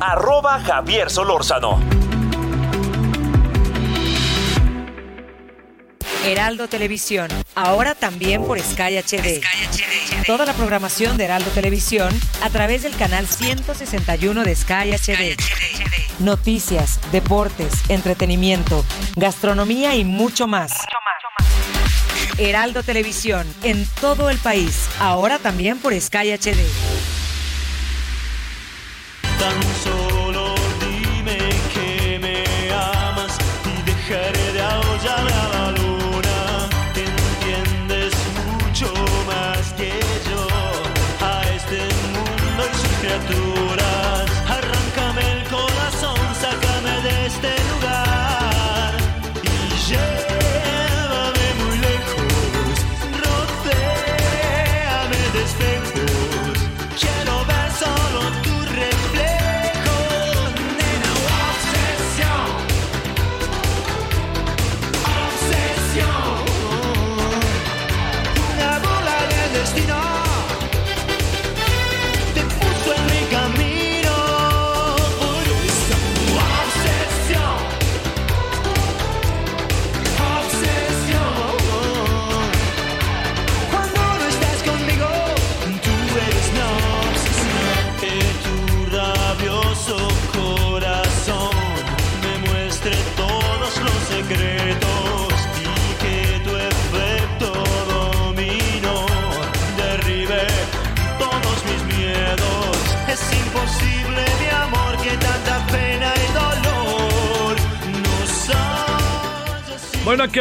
[0.00, 1.80] Arroba Javier Solórzano.
[6.26, 9.40] Heraldo Televisión, ahora también por Sky HD.
[10.26, 12.12] Toda la programación de Heraldo Televisión
[12.42, 15.36] a través del canal 161 de Sky HD.
[16.18, 18.84] Noticias, deportes, entretenimiento,
[19.14, 20.72] gastronomía y mucho más.
[22.38, 26.66] Heraldo Televisión, en todo el país, ahora también por Sky HD.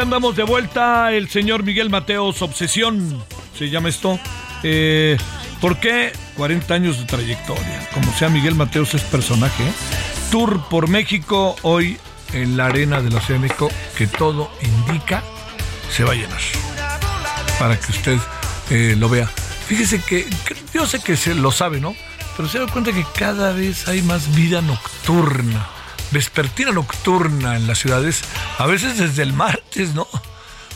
[0.05, 1.11] Andamos de vuelta.
[1.13, 3.23] El señor Miguel Mateos, Obsesión,
[3.57, 4.19] se llama esto.
[4.61, 5.17] Eh,
[5.59, 7.89] ¿Por qué 40 años de trayectoria?
[7.91, 9.63] Como sea, Miguel Mateos es personaje.
[9.63, 9.73] ¿eh?
[10.29, 11.97] Tour por México, hoy
[12.33, 15.23] en la arena de la México, que todo indica
[15.91, 16.41] se va a llenar.
[17.57, 18.19] Para que usted
[18.69, 19.25] eh, lo vea.
[19.67, 21.95] Fíjese que, que yo sé que se lo sabe, ¿no?
[22.37, 25.67] Pero se da cuenta que cada vez hay más vida nocturna,
[26.11, 28.21] vespertina nocturna en las ciudades,
[28.57, 30.07] a veces desde el martes, ¿no?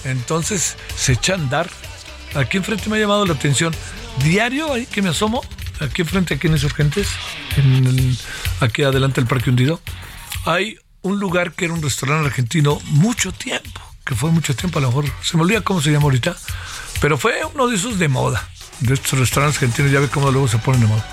[0.03, 1.69] Entonces se echa a andar.
[2.35, 3.73] Aquí enfrente me ha llamado la atención.
[4.23, 5.41] Diario, ahí que me asomo,
[5.79, 7.07] aquí enfrente, aquí en Insurgentes,
[7.57, 8.17] en el-
[8.59, 9.81] aquí adelante del Parque Hundido,
[10.45, 14.81] hay un lugar que era un restaurante argentino mucho tiempo, que fue mucho tiempo, a
[14.81, 16.35] lo mejor se me olvida cómo se llama ahorita,
[16.99, 18.47] pero fue uno de esos de moda,
[18.81, 21.05] de estos restaurantes argentinos, ya ve cómo luego se ponen de moda.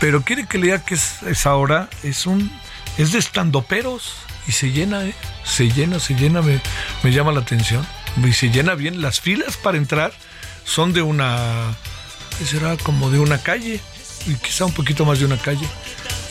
[0.00, 2.50] Pero quiere que le diga que es, es ahora, es un,
[2.98, 4.14] es de estandoperos
[4.46, 5.14] y se llena, ¿eh?
[5.44, 6.60] se llena, se llena, me,
[7.02, 7.86] me llama la atención.
[8.22, 10.12] Y se llena bien, las filas para entrar
[10.64, 11.74] son de una,
[12.38, 12.76] ¿qué será?
[12.76, 13.80] Como de una calle,
[14.26, 15.66] y quizá un poquito más de una calle.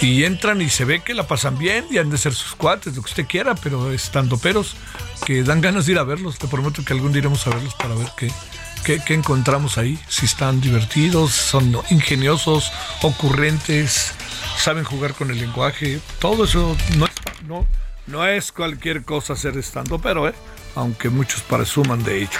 [0.01, 2.95] Y entran y se ve que la pasan bien y han de ser sus cuates,
[2.95, 4.75] lo que usted quiera, pero estando peros
[5.25, 6.37] que dan ganas de ir a verlos.
[6.37, 8.31] Te prometo que algún día iremos a verlos para ver qué,
[8.83, 9.97] qué, qué encontramos ahí.
[10.09, 12.71] Si están divertidos, son ingeniosos,
[13.01, 14.13] ocurrentes,
[14.63, 17.11] saben jugar con el lenguaje, todo eso no, es-
[17.47, 17.67] no,
[18.07, 20.33] no es cualquier cosa ser estando, pero eh,
[20.75, 22.39] aunque muchos presuman de ello.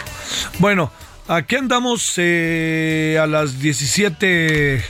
[0.59, 0.91] Bueno,
[1.27, 4.83] aquí andamos eh, a las 17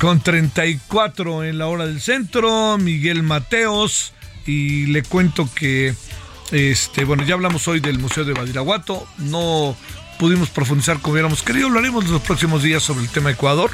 [0.00, 4.12] con 34 en la hora del centro, Miguel Mateos,
[4.46, 5.94] y le cuento que,
[6.52, 9.76] este, bueno, ya hablamos hoy del Museo de Badiraguato, no
[10.18, 13.70] pudimos profundizar como hubiéramos querido, hablaremos en los próximos días sobre el tema Ecuador,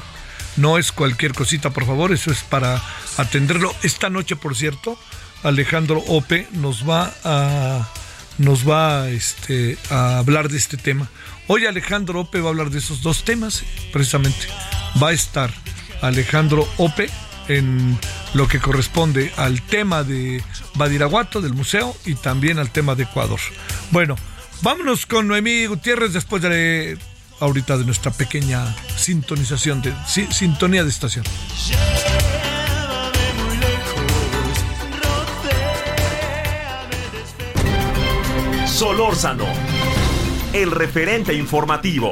[0.56, 2.82] no es cualquier cosita, por favor, eso es para
[3.16, 3.74] atenderlo.
[3.82, 4.98] Esta noche, por cierto,
[5.42, 7.88] Alejandro Ope nos va a
[8.38, 11.08] nos va este, a hablar de este tema.
[11.48, 13.62] Hoy Alejandro Ope va a hablar de esos dos temas,
[13.92, 14.46] precisamente.
[15.02, 15.52] Va a estar
[16.00, 17.10] Alejandro Ope
[17.48, 17.98] en
[18.34, 20.42] lo que corresponde al tema de
[20.74, 23.40] Badiraguato, del museo, y también al tema de Ecuador.
[23.90, 24.16] Bueno,
[24.62, 26.98] vámonos con Noemí Gutiérrez después de
[27.42, 31.24] ahorita de nuestra pequeña sintonización de si- sintonía de estación.
[38.66, 39.44] Solórzano,
[40.52, 42.10] el referente informativo.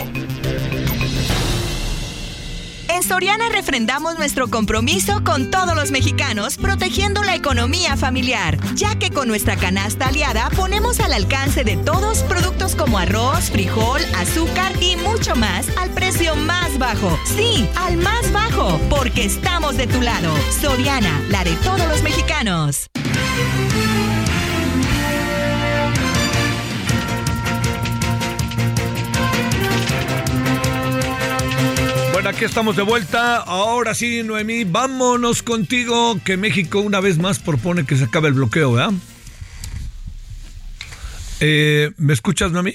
[3.10, 9.26] Soriana refrendamos nuestro compromiso con todos los mexicanos, protegiendo la economía familiar, ya que con
[9.26, 15.34] nuestra canasta aliada ponemos al alcance de todos productos como arroz, frijol, azúcar y mucho
[15.34, 17.18] más al precio más bajo.
[17.24, 20.32] Sí, al más bajo, porque estamos de tu lado.
[20.60, 22.90] Soriana, la de todos los mexicanos.
[32.30, 33.38] Aquí estamos de vuelta.
[33.38, 38.34] Ahora sí, Noemí, vámonos contigo, que México una vez más propone que se acabe el
[38.34, 38.92] bloqueo, ¿verdad?
[41.40, 42.74] Eh, ¿Me escuchas, Noemí?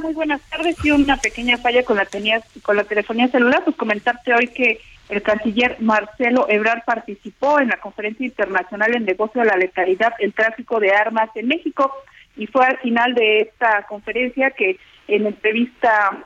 [0.00, 0.76] Muy buenas tardes.
[0.80, 3.62] Sí, una pequeña falla con la, tenía, con la telefonía celular.
[3.64, 9.40] Pues comentarte hoy que el canciller Marcelo Ebrard participó en la conferencia internacional en negocio
[9.40, 11.92] de la letalidad, el tráfico de armas en México.
[12.36, 16.24] Y fue al final de esta conferencia que en entrevista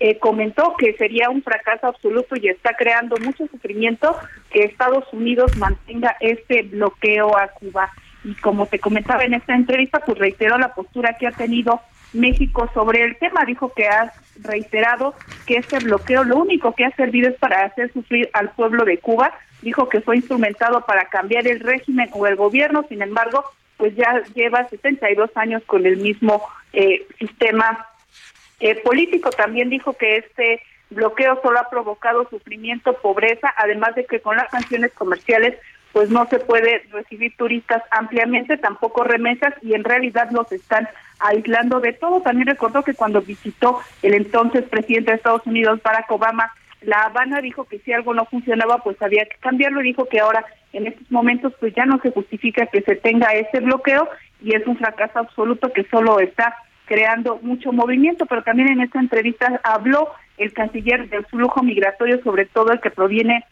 [0.00, 4.16] eh, comentó que sería un fracaso absoluto y está creando mucho sufrimiento
[4.50, 7.90] que Estados Unidos mantenga este bloqueo a Cuba.
[8.24, 11.80] Y como te comentaba en esta entrevista, pues reiteró la postura que ha tenido
[12.12, 13.44] México sobre el tema.
[13.44, 15.14] Dijo que ha reiterado
[15.46, 18.98] que este bloqueo lo único que ha servido es para hacer sufrir al pueblo de
[18.98, 19.32] Cuba.
[19.62, 23.44] Dijo que fue instrumentado para cambiar el régimen o el gobierno, sin embargo,
[23.76, 27.86] pues ya lleva 62 años con el mismo eh, sistema
[28.60, 34.20] eh, político también dijo que este bloqueo solo ha provocado sufrimiento, pobreza, además de que
[34.20, 35.54] con las sanciones comerciales
[35.92, 41.80] pues no se puede recibir turistas ampliamente, tampoco remesas y en realidad los están aislando
[41.80, 42.20] de todo.
[42.20, 47.40] También recordó que cuando visitó el entonces presidente de Estados Unidos, Barack Obama, La Habana
[47.40, 50.86] dijo que si algo no funcionaba pues había que cambiarlo y dijo que ahora en
[50.86, 54.08] estos momentos pues ya no se justifica que se tenga ese bloqueo
[54.42, 56.54] y es un fracaso absoluto que solo está
[56.88, 62.46] creando mucho movimiento, pero también en esta entrevista habló el canciller del flujo migratorio, sobre
[62.46, 63.44] todo el que proviene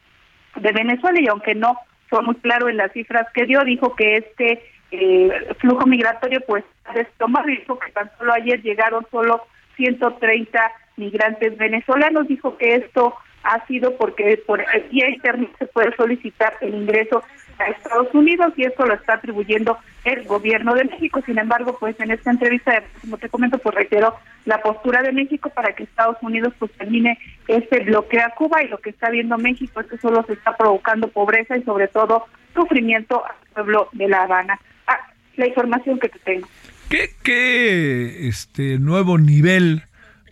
[0.56, 4.16] de Venezuela, y aunque no fue muy claro en las cifras que dio, dijo que
[4.16, 9.42] este eh, flujo migratorio pues destomado, dijo que tan solo ayer llegaron solo
[9.76, 16.54] 130 migrantes venezolanos, dijo que esto ha sido porque por vía internet se puede solicitar
[16.60, 17.22] el ingreso
[17.58, 21.20] a Estados Unidos y esto lo está atribuyendo el gobierno de México.
[21.24, 24.14] Sin embargo, pues en esta entrevista, como te comento, pues reiteró
[24.44, 28.68] la postura de México para que Estados Unidos pues termine este bloqueo a Cuba y
[28.68, 32.26] lo que está viendo México es que solo se está provocando pobreza y sobre todo
[32.54, 34.60] sufrimiento al pueblo de La Habana.
[34.86, 34.98] Ah,
[35.36, 36.48] la información que te tengo.
[36.88, 39.82] ¿Qué, qué este nuevo nivel,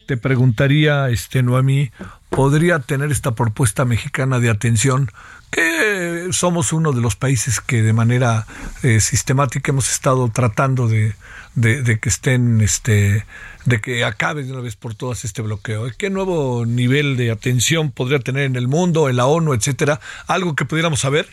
[0.07, 1.91] te preguntaría este Noemí,
[2.31, 5.11] podría tener esta propuesta mexicana de atención?
[5.51, 8.47] Que somos uno de los países que de manera
[8.83, 11.15] eh, sistemática hemos estado tratando de,
[11.55, 13.25] de, que estén, este,
[13.65, 15.87] de que acabe de una vez por todas este bloqueo.
[15.97, 20.01] ¿Qué nuevo nivel de atención podría tener en el mundo, en la ONU, etcétera?
[20.27, 21.27] Algo que pudiéramos saber.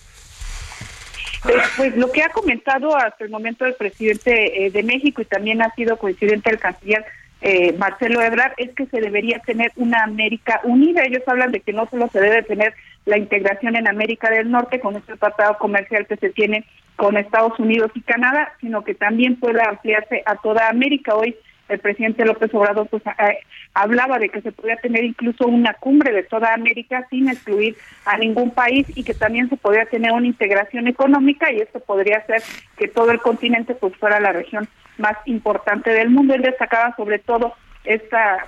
[1.44, 5.26] Pues, pues lo que ha comentado hasta el momento el presidente eh, de México y
[5.26, 7.04] también ha sido coincidente el canciller
[7.42, 11.04] eh, Marcelo Ebrard es que se debería tener una América unida.
[11.04, 12.74] Ellos hablan de que no solo se debe tener
[13.06, 16.66] la integración en América del Norte con este tratado comercial que se tiene
[16.96, 21.16] con Estados Unidos y Canadá, sino que también pueda ampliarse a toda América.
[21.16, 21.36] Hoy
[21.68, 23.40] el presidente López Obrador pues eh,
[23.74, 27.76] hablaba de que se podría tener incluso una cumbre de toda América sin excluir
[28.06, 32.18] a ningún país y que también se podría tener una integración económica y esto podría
[32.18, 32.44] hacer
[32.78, 34.68] que todo el continente pues fuera la región
[35.02, 36.34] más importante del mundo.
[36.34, 38.46] Él destacaba sobre todo esta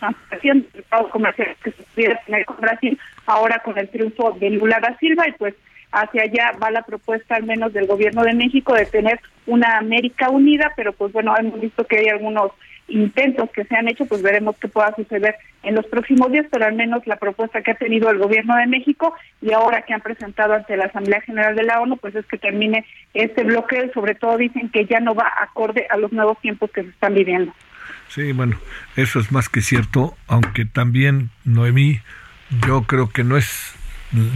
[0.00, 4.50] ampliación del tratado comercial que se pudiera tener con Brasil, ahora con el triunfo de
[4.50, 5.54] Lula da Silva, y pues
[5.92, 10.28] hacia allá va la propuesta al menos del gobierno de México de tener una América
[10.28, 12.50] unida, pero pues bueno, hemos visto que hay algunos
[12.88, 16.66] intentos que se han hecho, pues veremos qué pueda suceder en los próximos días, pero
[16.66, 20.00] al menos la propuesta que ha tenido el gobierno de México y ahora que han
[20.00, 24.14] presentado ante la Asamblea General de la ONU, pues es que termine este bloqueo, sobre
[24.14, 27.52] todo dicen que ya no va acorde a los nuevos tiempos que se están viviendo.
[28.08, 28.58] Sí, bueno,
[28.96, 32.00] eso es más que cierto, aunque también, Noemí,
[32.66, 33.74] yo creo que no es,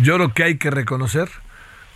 [0.03, 1.29] yo creo que hay que reconocer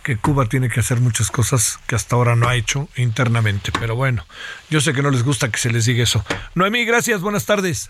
[0.03, 3.71] que Cuba tiene que hacer muchas cosas que hasta ahora no ha hecho internamente.
[3.79, 4.25] Pero bueno,
[4.69, 6.23] yo sé que no les gusta que se les diga eso.
[6.55, 7.89] Noemí, gracias, buenas tardes.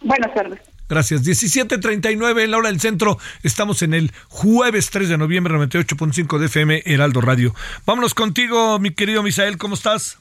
[0.00, 0.60] Buenas tardes.
[0.88, 1.24] Gracias.
[1.24, 3.18] 17.39 en la hora del centro.
[3.42, 7.54] Estamos en el jueves 3 de noviembre, 98.5 de FM, Heraldo Radio.
[7.86, 10.18] Vámonos contigo, mi querido Misael, ¿cómo estás?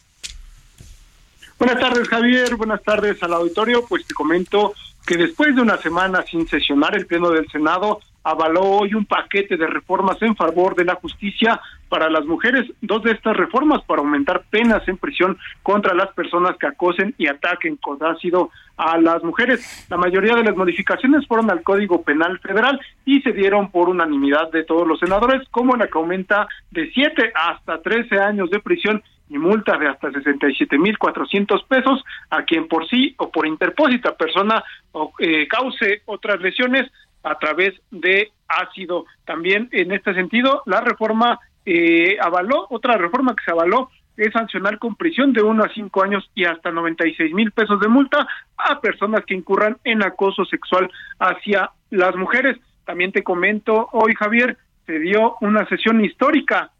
[1.57, 2.55] Buenas tardes, Javier.
[2.55, 3.85] Buenas tardes al auditorio.
[3.85, 4.73] Pues te comento
[5.05, 9.57] que después de una semana sin sesionar, el Pleno del Senado avaló hoy un paquete
[9.57, 11.59] de reformas en favor de la justicia
[11.89, 12.71] para las mujeres.
[12.81, 17.27] Dos de estas reformas para aumentar penas en prisión contra las personas que acosen y
[17.27, 19.85] ataquen con ácido a las mujeres.
[19.89, 24.51] La mayoría de las modificaciones fueron al Código Penal Federal y se dieron por unanimidad
[24.51, 29.03] de todos los senadores, como la que aumenta de 7 hasta 13 años de prisión
[29.29, 34.61] y multa de hasta 67.400 pesos a quien por sí o por interpósita persona
[34.91, 36.91] o, eh, cause otras lesiones
[37.23, 39.05] a través de ácido.
[39.25, 44.77] También en este sentido, la reforma eh, avaló, otra reforma que se avaló es sancionar
[44.77, 48.79] con prisión de uno a cinco años y hasta 96 mil pesos de multa a
[48.79, 52.57] personas que incurran en acoso sexual hacia las mujeres.
[52.85, 56.71] También te comento, hoy Javier, se dio una sesión histórica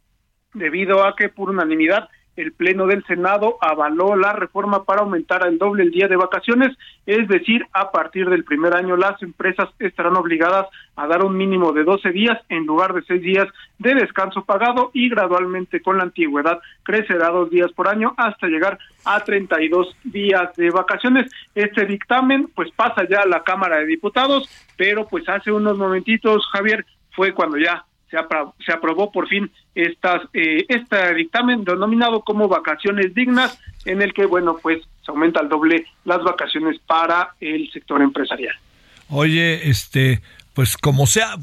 [0.53, 5.57] debido a que por unanimidad el Pleno del Senado avaló la reforma para aumentar al
[5.57, 6.75] doble el día de vacaciones,
[7.05, 11.71] es decir, a partir del primer año las empresas estarán obligadas a dar un mínimo
[11.73, 13.47] de 12 días en lugar de 6 días
[13.79, 18.77] de descanso pagado y gradualmente con la antigüedad crecerá dos días por año hasta llegar
[19.05, 21.31] a 32 días de vacaciones.
[21.55, 26.47] Este dictamen pues pasa ya a la Cámara de Diputados, pero pues hace unos momentitos,
[26.51, 32.21] Javier, fue cuando ya se, apro se aprobó por fin estas, eh, este dictamen denominado
[32.21, 37.33] como vacaciones dignas, en el que, bueno, pues se aumenta al doble las vacaciones para
[37.39, 38.55] el sector empresarial.
[39.09, 40.21] Oye, este,
[40.53, 41.35] pues como sea,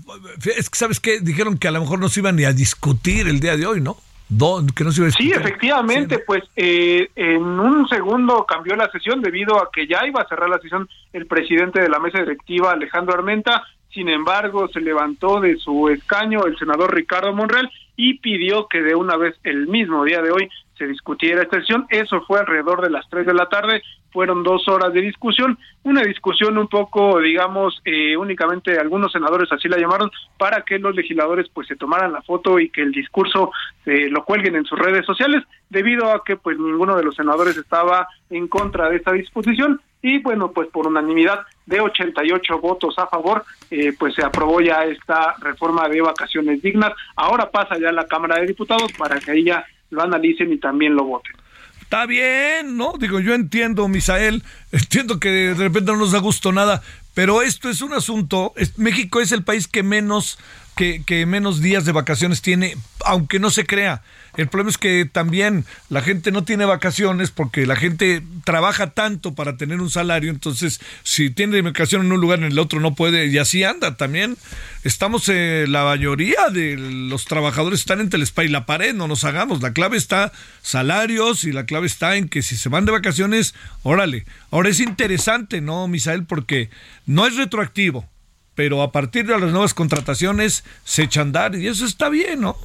[0.57, 3.27] es que sabes qué, dijeron que a lo mejor no se iban ni a discutir
[3.27, 3.97] el día de hoy, ¿no?
[4.31, 6.23] Do, que no se iba a sí, efectivamente, sí.
[6.27, 10.51] pues eh, en un segundo cambió la sesión debido a que ya iba a cerrar
[10.51, 15.57] la sesión el presidente de la mesa directiva, Alejandro Armenta, sin embargo, se levantó de
[15.57, 20.20] su escaño el senador Ricardo Monreal y pidió que de una vez el mismo día
[20.20, 21.86] de hoy se discutiera esta sesión.
[21.89, 23.82] Eso fue alrededor de las tres de la tarde.
[24.12, 29.68] Fueron dos horas de discusión, una discusión un poco, digamos, eh, únicamente algunos senadores así
[29.68, 33.51] la llamaron, para que los legisladores pues se tomaran la foto y que el discurso
[33.84, 37.57] eh, lo cuelguen en sus redes sociales, debido a que pues ninguno de los senadores
[37.57, 43.07] estaba en contra de esta disposición y bueno, pues por unanimidad de 88 votos a
[43.07, 46.92] favor, eh, pues se aprobó ya esta reforma de vacaciones dignas.
[47.16, 50.94] Ahora pasa ya a la Cámara de Diputados para que ella lo analicen y también
[50.94, 51.32] lo voten.
[51.80, 52.92] Está bien, ¿no?
[52.99, 54.42] Digo, yo entiendo, Misael,
[54.72, 56.82] entiendo que de repente no nos da gusto nada,
[57.14, 60.38] pero esto es un asunto, México es el país que menos,
[60.76, 64.03] que, que menos días de vacaciones tiene, aunque no se crea.
[64.37, 69.35] El problema es que también la gente no tiene vacaciones porque la gente trabaja tanto
[69.35, 72.95] para tener un salario, entonces si tiene vacación en un lugar en el otro no
[72.95, 74.37] puede y así anda también.
[74.85, 79.09] Estamos, eh, la mayoría de los trabajadores están entre el spa y la pared, no
[79.09, 79.61] nos hagamos.
[79.61, 83.55] La clave está salarios y la clave está en que si se van de vacaciones,
[83.83, 84.24] órale.
[84.51, 86.24] Ahora es interesante, ¿no, Misael?
[86.24, 86.70] Porque
[87.07, 88.09] no es retroactivo,
[88.55, 92.41] pero a partir de las nuevas contrataciones se echa a andar y eso está bien,
[92.41, 92.57] ¿no?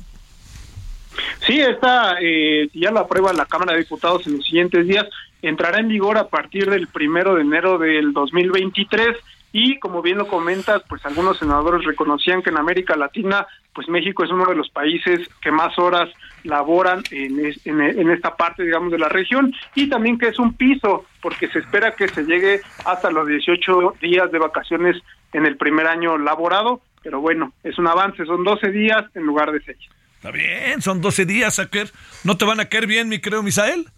[1.46, 5.06] Sí, esta, eh, ya la aprueba la Cámara de Diputados en los siguientes días,
[5.42, 9.18] entrará en vigor a partir del primero de enero del 2023
[9.56, 14.24] y como bien lo comentas, pues algunos senadores reconocían que en América Latina, pues México
[14.24, 16.10] es uno de los países que más horas
[16.44, 19.54] laboran en, es, en, esta parte, digamos, de la región.
[19.76, 23.94] Y también que es un piso, porque se espera que se llegue hasta los 18
[24.02, 24.98] días de vacaciones
[25.34, 29.52] en el primer año laborado, pero bueno, es un avance, son 12 días en lugar
[29.52, 29.78] de 6.
[30.24, 31.92] Está bien, son 12 días, Saker.
[32.24, 33.92] ¿No te van a caer bien, mi creo, Misael?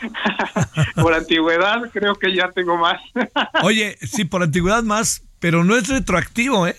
[0.94, 2.98] por antigüedad creo que ya tengo más.
[3.62, 6.74] Oye, sí, por antigüedad más, pero no es retroactivo, ¿eh?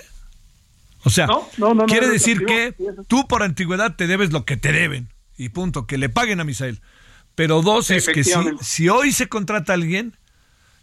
[1.04, 2.74] O sea, no, no, no, quiere decir que
[3.08, 6.44] tú por antigüedad te debes lo que te deben y punto, que le paguen a
[6.44, 6.82] Misael.
[7.36, 10.18] Pero dos es que si, si hoy se contrata a alguien,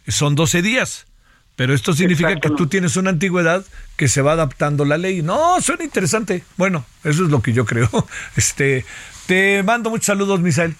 [0.07, 1.07] son 12 días.
[1.55, 5.21] Pero esto significa que tú tienes una antigüedad que se va adaptando la ley.
[5.21, 6.43] No, suena interesante.
[6.57, 7.89] Bueno, eso es lo que yo creo.
[8.35, 8.85] Este,
[9.25, 10.75] te mando muchos saludos, Misael.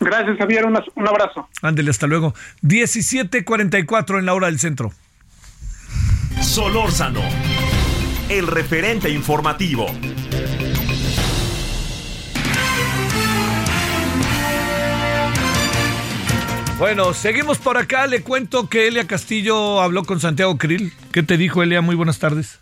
[0.00, 0.64] Gracias, Javier.
[0.64, 1.48] un abrazo.
[1.60, 2.34] Ándele, hasta luego.
[2.62, 4.92] 17:44 en la hora del centro.
[6.40, 7.20] Solórzano,
[8.30, 9.86] el referente informativo.
[16.80, 18.06] Bueno, seguimos por acá.
[18.06, 20.92] Le cuento que Elia Castillo habló con Santiago Krill.
[21.12, 21.82] ¿Qué te dijo, Elia?
[21.82, 22.58] Muy buenas tardes.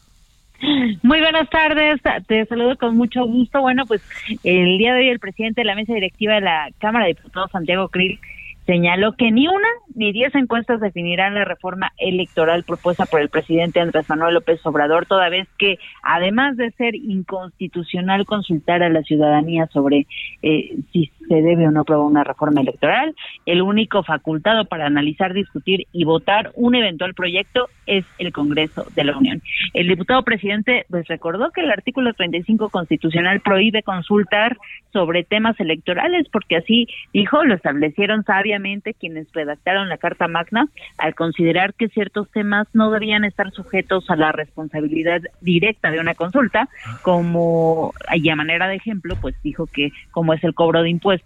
[1.04, 3.60] Muy buenas tardes, te saludo con mucho gusto.
[3.60, 4.02] Bueno, pues
[4.42, 7.52] el día de hoy el presidente de la mesa directiva de la Cámara de Diputados,
[7.52, 8.18] Santiago Krill,
[8.66, 13.78] señaló que ni una ni diez encuestas definirán la reforma electoral propuesta por el presidente
[13.78, 19.68] Andrés Manuel López Obrador, toda vez que, además de ser inconstitucional consultar a la ciudadanía
[19.72, 20.08] sobre
[20.42, 23.14] eh, si se debe o no aprobar una reforma electoral,
[23.46, 29.04] el único facultado para analizar, discutir y votar un eventual proyecto es el Congreso de
[29.04, 29.42] la Unión.
[29.74, 34.56] El diputado presidente pues recordó que el artículo 35 constitucional prohíbe consultar
[34.92, 41.14] sobre temas electorales porque así dijo lo establecieron sabiamente quienes redactaron la Carta Magna al
[41.14, 46.68] considerar que ciertos temas no debían estar sujetos a la responsabilidad directa de una consulta,
[47.02, 51.17] como y a manera de ejemplo, pues dijo que como es el cobro de impuestos,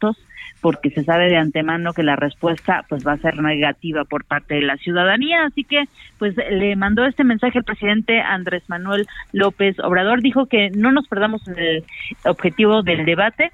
[0.60, 4.54] porque se sabe de antemano que la respuesta pues va a ser negativa por parte
[4.54, 5.84] de la ciudadanía, así que
[6.18, 11.08] pues le mandó este mensaje al presidente Andrés Manuel López Obrador, dijo que no nos
[11.08, 11.84] perdamos en el
[12.24, 13.50] objetivo del debate,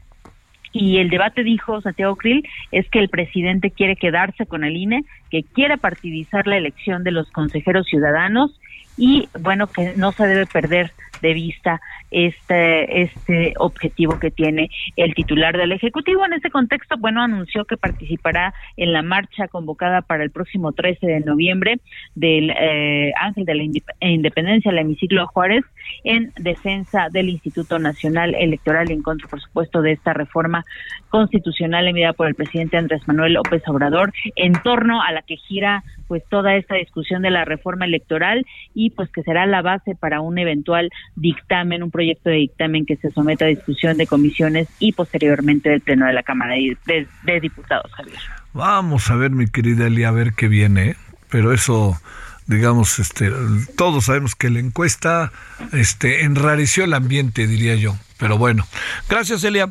[0.72, 5.04] y el debate, dijo Santiago Krill, es que el presidente quiere quedarse con el INE,
[5.30, 8.60] que quiere partidizar la elección de los consejeros ciudadanos
[8.96, 11.80] y, bueno, que no se debe perder de vista
[12.10, 16.24] este este objetivo que tiene el titular del ejecutivo.
[16.24, 21.06] En este contexto bueno anunció que participará en la marcha convocada para el próximo 13
[21.06, 21.80] de noviembre
[22.14, 25.64] del eh, Ángel de la Indep- Independencia el hemiciclo Juárez
[26.04, 30.64] en defensa del Instituto Nacional Electoral y en contra por supuesto de esta reforma
[31.08, 35.82] constitucional enviada por el presidente Andrés Manuel López Obrador en torno a la que gira
[36.08, 38.44] pues toda esta discusión de la reforma electoral
[38.74, 42.96] y pues que será la base para un eventual dictamen, un proyecto de dictamen que
[42.96, 47.06] se someta a discusión de comisiones y posteriormente del Pleno de la Cámara de, de-
[47.24, 48.18] de Diputados, Javier.
[48.54, 50.90] Vamos a ver, mi querida Elia, a ver qué viene.
[50.90, 50.96] ¿eh?
[51.30, 52.00] Pero eso,
[52.46, 53.30] digamos, este,
[53.76, 55.30] todos sabemos que la encuesta
[55.72, 57.94] este, enrareció el ambiente, diría yo.
[58.18, 58.64] Pero bueno,
[59.08, 59.68] gracias, Elia.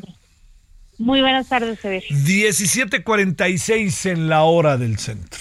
[0.98, 2.02] Muy buenas tardes, Javier.
[2.10, 5.40] 17:46 en la hora del centro.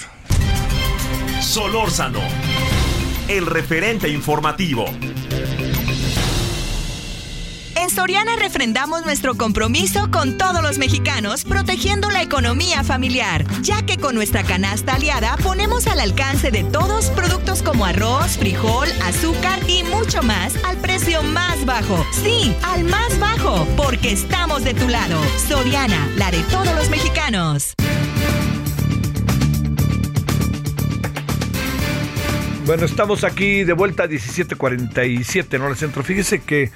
[1.58, 2.20] Solórzano,
[3.28, 4.86] el referente informativo.
[7.76, 13.98] En Soriana refrendamos nuestro compromiso con todos los mexicanos, protegiendo la economía familiar, ya que
[13.98, 19.82] con nuestra canasta aliada ponemos al alcance de todos productos como arroz, frijol, azúcar y
[19.82, 22.06] mucho más al precio más bajo.
[22.24, 25.20] Sí, al más bajo, porque estamos de tu lado.
[25.48, 27.74] Soriana, la de todos los mexicanos.
[32.68, 36.04] Bueno, estamos aquí de vuelta a 17:47 en hora centro.
[36.04, 36.70] Fíjese que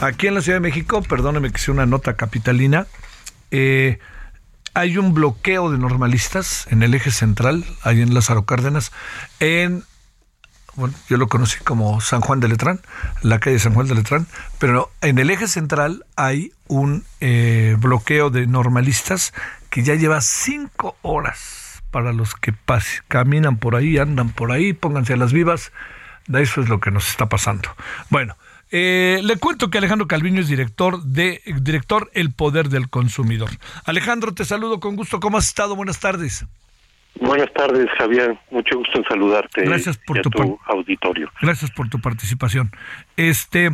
[0.00, 2.88] aquí en la Ciudad de México, perdóneme que sea una nota capitalina,
[3.52, 4.00] eh,
[4.74, 8.90] hay un bloqueo de normalistas en el eje central, ahí en Lázaro Cárdenas,
[9.38, 9.84] en,
[10.74, 12.80] bueno, yo lo conocí como San Juan de Letrán,
[13.22, 14.26] la calle San Juan de Letrán,
[14.58, 19.32] pero en el eje central hay un eh, bloqueo de normalistas
[19.70, 21.57] que ya lleva cinco horas
[21.90, 25.72] para los que pas- caminan por ahí, andan por ahí, pónganse a las vivas,
[26.26, 27.68] de eso es lo que nos está pasando.
[28.10, 28.36] Bueno,
[28.70, 33.48] eh, le cuento que Alejandro Calviño es director de director El Poder del Consumidor.
[33.86, 35.20] Alejandro, te saludo con gusto.
[35.20, 35.74] ¿Cómo has estado?
[35.74, 36.44] Buenas tardes.
[37.20, 38.38] Buenas tardes, Javier.
[38.50, 39.64] Mucho gusto en saludarte.
[39.64, 41.30] Gracias por y a tu tu auditorio.
[41.40, 42.70] Gracias por tu participación.
[43.16, 43.70] Este,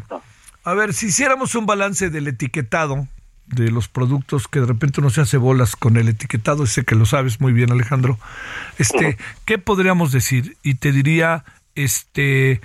[0.63, 3.09] a ver, si hiciéramos un balance del etiquetado
[3.47, 6.95] de los productos que de repente uno se hace bolas con el etiquetado, sé que
[6.95, 8.19] lo sabes muy bien, Alejandro.
[8.79, 10.57] Este, ¿qué podríamos decir?
[10.63, 12.61] Y te diría, este,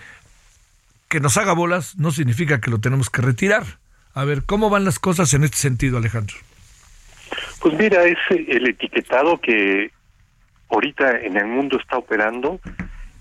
[1.09, 3.63] que nos haga bolas no significa que lo tenemos que retirar.
[4.13, 6.35] A ver, ¿cómo van las cosas en este sentido, Alejandro?
[7.61, 9.91] Pues mira, es el etiquetado que
[10.69, 12.59] ahorita en el mundo está operando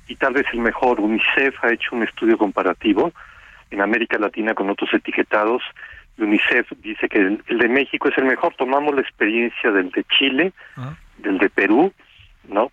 [0.07, 1.01] y tal vez el mejor.
[1.01, 3.13] UNICEF ha hecho un estudio comparativo
[3.71, 5.63] en América Latina con otros etiquetados.
[6.19, 8.55] UNICEF dice que el, el de México es el mejor.
[8.55, 10.53] Tomamos la experiencia del de Chile,
[11.19, 11.93] del de Perú,
[12.49, 12.71] ¿no?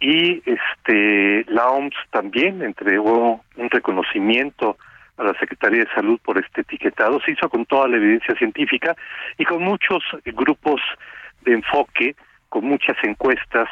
[0.00, 4.76] Y este la OMS también entregó un reconocimiento
[5.16, 7.20] a la Secretaría de Salud por este etiquetado.
[7.20, 8.94] Se hizo con toda la evidencia científica
[9.38, 10.80] y con muchos grupos
[11.42, 12.14] de enfoque,
[12.48, 13.68] con muchas encuestas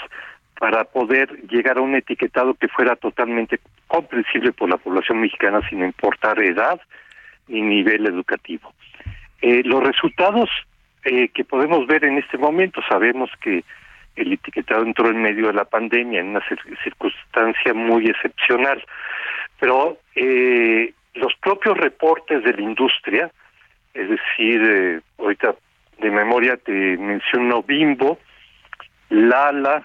[0.58, 5.84] para poder llegar a un etiquetado que fuera totalmente comprensible por la población mexicana sin
[5.84, 6.80] importar edad
[7.48, 8.72] ni nivel educativo.
[9.46, 10.48] Eh, los resultados
[11.04, 13.62] eh, que podemos ver en este momento, sabemos que
[14.16, 18.82] el etiquetado entró en medio de la pandemia, en una cir- circunstancia muy excepcional,
[19.60, 23.30] pero eh, los propios reportes de la industria,
[23.92, 25.54] es decir, eh, ahorita
[25.98, 28.18] de memoria te menciono Bimbo,
[29.10, 29.84] Lala,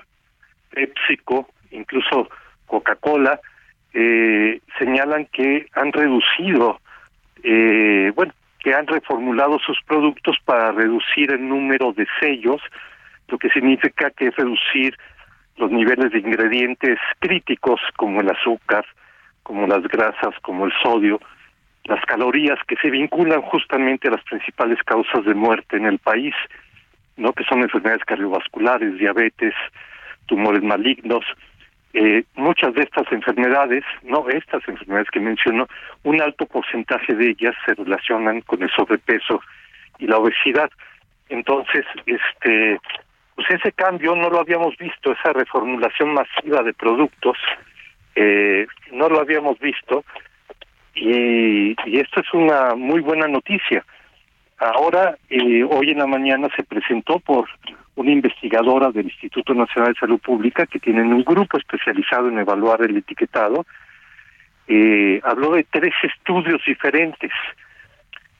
[0.70, 2.30] PepsiCo, incluso
[2.66, 3.42] Coca-Cola,
[3.94, 6.80] eh, señalan que han reducido,
[7.44, 8.32] eh, bueno,
[8.70, 12.62] que han reformulado sus productos para reducir el número de sellos,
[13.28, 14.96] lo que significa que es reducir
[15.58, 18.86] los niveles de ingredientes críticos como el azúcar,
[19.42, 21.20] como las grasas, como el sodio,
[21.86, 26.36] las calorías que se vinculan justamente a las principales causas de muerte en el país,
[27.18, 27.34] ¿no?
[27.34, 29.56] que son enfermedades cardiovasculares, diabetes,
[30.28, 31.26] tumores malignos.
[31.94, 35.68] Eh, muchas de estas enfermedades, no estas enfermedades que menciono,
[36.04, 39.42] un alto porcentaje de ellas se relacionan con el sobrepeso
[39.98, 40.70] y la obesidad.
[41.30, 42.80] Entonces, este,
[43.36, 47.38] pues ese cambio no lo habíamos visto, esa reformulación masiva de productos,
[48.16, 50.04] eh, no lo habíamos visto
[50.94, 53.84] y, y esto es una muy buena noticia.
[54.60, 57.48] Ahora, eh, hoy en la mañana se presentó por
[57.96, 62.82] una investigadora del Instituto Nacional de Salud Pública que tienen un grupo especializado en evaluar
[62.82, 63.66] el etiquetado.
[64.68, 67.32] Eh, habló de tres estudios diferentes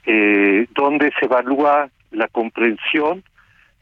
[0.06, 3.24] eh, donde se evalúa la comprensión,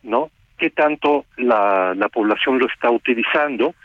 [0.03, 0.29] ¿no?
[0.57, 3.75] qué tanto la, la población lo está utilizando,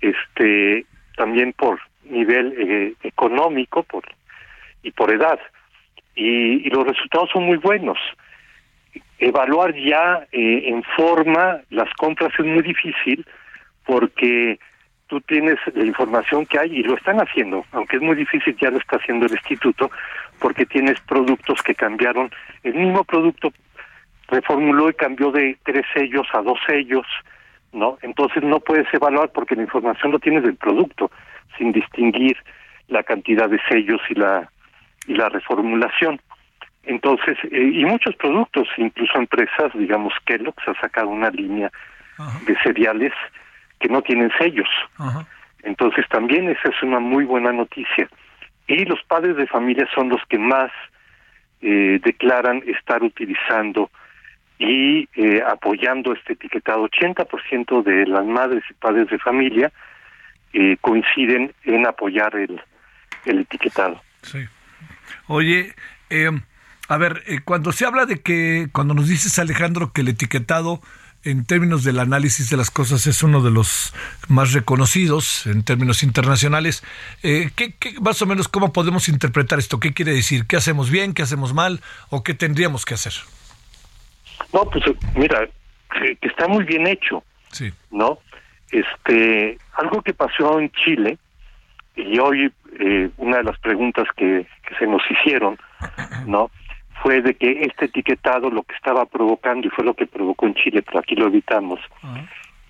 [0.00, 4.04] este, también por nivel eh, económico, por
[4.82, 5.38] y por edad.
[6.14, 7.98] Y, y los resultados son muy buenos.
[9.18, 13.24] Evaluar ya eh, en forma las compras es muy difícil
[13.86, 14.58] porque
[15.06, 18.70] tú tienes la información que hay y lo están haciendo, aunque es muy difícil, ya
[18.70, 19.90] lo está haciendo el instituto,
[20.38, 22.30] porque tienes productos que cambiaron,
[22.62, 23.52] el mismo producto
[24.28, 27.06] reformuló y cambió de tres sellos a dos sellos,
[27.72, 27.98] ¿no?
[28.00, 31.10] Entonces no puedes evaluar porque la información lo tienes del producto,
[31.58, 32.38] sin distinguir
[32.88, 34.50] la cantidad de sellos y la
[35.06, 36.20] y la reformulación.
[36.84, 41.70] Entonces, eh, y muchos productos, incluso empresas, digamos Kellogg's ha sacado una línea
[42.46, 43.12] de cereales
[43.80, 44.68] que no tienen sellos.
[45.62, 48.08] Entonces también esa es una muy buena noticia.
[48.66, 50.70] Y los padres de familia son los que más
[51.60, 53.90] eh, declaran estar utilizando
[54.58, 56.88] y eh, apoyando este etiquetado.
[56.88, 59.72] 80% de las madres y padres de familia
[60.52, 62.60] eh, coinciden en apoyar el,
[63.24, 64.00] el etiquetado.
[64.22, 64.46] Sí.
[65.26, 65.74] Oye,
[66.10, 66.30] eh,
[66.88, 70.80] a ver, eh, cuando se habla de que, cuando nos dices Alejandro que el etiquetado
[71.24, 73.94] en términos del análisis de las cosas es uno de los
[74.28, 76.82] más reconocidos en términos internacionales,
[77.22, 79.78] eh, ¿qué, qué, más o menos cómo podemos interpretar esto?
[79.78, 80.46] ¿Qué quiere decir?
[80.46, 81.14] ¿Qué hacemos bien?
[81.14, 81.80] ¿Qué hacemos mal?
[82.10, 83.12] ¿O qué tendríamos que hacer?
[84.52, 84.84] No, pues
[85.14, 85.48] mira,
[85.92, 87.22] que, que está muy bien hecho.
[87.52, 87.72] Sí.
[87.90, 88.18] ¿No?
[88.70, 91.18] Este, algo que pasó en Chile,
[91.94, 95.58] y hoy eh, una de las preguntas que, que se nos hicieron,
[96.26, 96.50] ¿no?
[97.02, 100.54] Fue de que este etiquetado lo que estaba provocando, y fue lo que provocó en
[100.54, 101.80] Chile, pero aquí lo evitamos,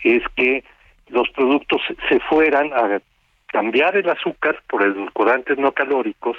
[0.03, 0.65] es que
[1.09, 3.01] los productos se fueran a
[3.47, 6.39] cambiar el azúcar por edulcorantes no calóricos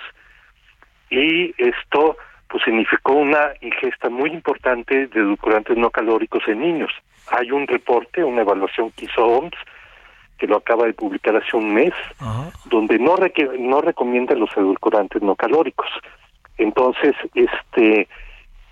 [1.10, 2.18] y esto
[2.50, 6.92] pues significó una ingesta muy importante de edulcorantes no calóricos en niños.
[7.32, 9.54] Hay un reporte, una evaluación que hizo OMS,
[10.44, 11.94] que lo acaba de publicar hace un mes,
[12.66, 13.16] donde no
[13.60, 15.88] no recomienda los edulcorantes no calóricos.
[16.58, 18.10] Entonces, este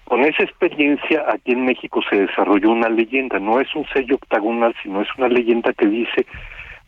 [0.04, 4.76] con esa experiencia aquí en México se desarrolló una leyenda, no es un sello octagonal,
[4.84, 6.26] sino es una leyenda que dice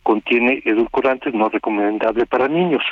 [0.02, 2.82] contiene edulcorantes no recomendable para niños.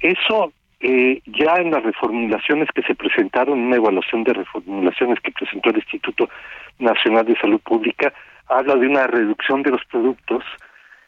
[0.00, 5.70] Eso eh, ya en las reformulaciones que se presentaron, una evaluación de reformulaciones que presentó
[5.70, 6.30] el Instituto
[6.78, 8.12] Nacional de Salud Pública,
[8.46, 10.44] habla de una reducción de los productos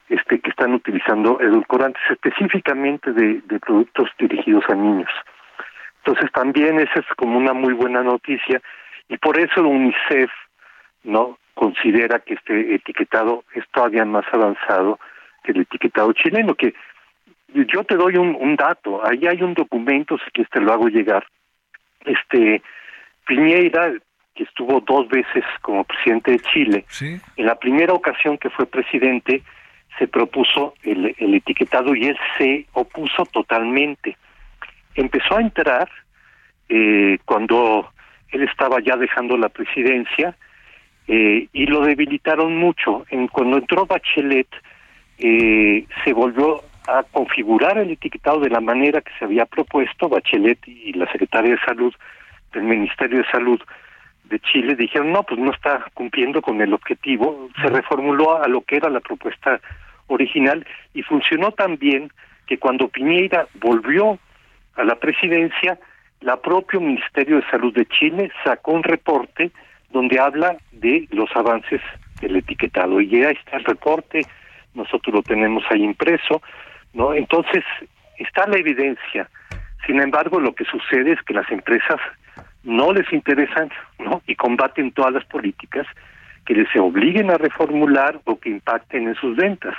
[0.08, 5.10] este, que están utilizando edulcorantes, específicamente de, de productos dirigidos a niños.
[6.04, 8.60] Entonces también esa es como una muy buena noticia
[9.08, 10.30] y por eso UNICEF
[11.04, 14.98] no considera que este etiquetado es todavía más avanzado
[15.44, 16.74] que el etiquetado chileno, que
[17.48, 20.88] yo te doy un, un dato, ahí hay un documento, si quieres te lo hago
[20.88, 21.26] llegar,
[22.04, 22.62] este
[23.26, 23.92] Piñeira,
[24.34, 26.84] que estuvo dos veces como presidente de Chile,
[27.36, 29.42] en la primera ocasión que fue presidente
[29.98, 34.16] se propuso el, el etiquetado y él se opuso totalmente.
[34.94, 35.88] Empezó a entrar
[36.68, 37.90] eh, cuando
[38.30, 40.36] él estaba ya dejando la presidencia
[41.06, 43.04] eh, y lo debilitaron mucho.
[43.10, 44.48] En, cuando entró Bachelet,
[45.18, 50.08] eh, se volvió a configurar el etiquetado de la manera que se había propuesto.
[50.08, 51.94] Bachelet y la Secretaria de Salud
[52.52, 53.60] del Ministerio de Salud
[54.32, 57.50] de Chile dijeron, no, pues no está cumpliendo con el objetivo.
[57.60, 59.60] Se reformuló a lo que era la propuesta
[60.06, 62.10] original y funcionó tan bien
[62.46, 64.18] que cuando Piñera volvió
[64.76, 65.78] a la presidencia,
[66.22, 69.50] la propio Ministerio de Salud de Chile sacó un reporte
[69.90, 71.82] donde habla de los avances
[72.22, 74.22] del etiquetado y ya está el reporte,
[74.74, 76.40] nosotros lo tenemos ahí impreso,
[76.94, 77.12] ¿no?
[77.12, 77.62] Entonces,
[78.16, 79.28] está la evidencia.
[79.86, 82.00] Sin embargo, lo que sucede es que las empresas
[82.64, 84.22] no les interesan, ¿no?
[84.26, 85.86] Y combaten todas las políticas
[86.44, 89.74] que les obliguen a reformular o que impacten en sus ventas.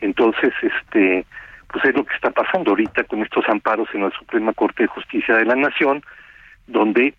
[0.00, 1.26] Entonces, este,
[1.68, 4.88] pues es lo que está pasando ahorita con estos amparos en la Suprema Corte de
[4.88, 6.02] Justicia de la Nación,
[6.66, 7.14] donde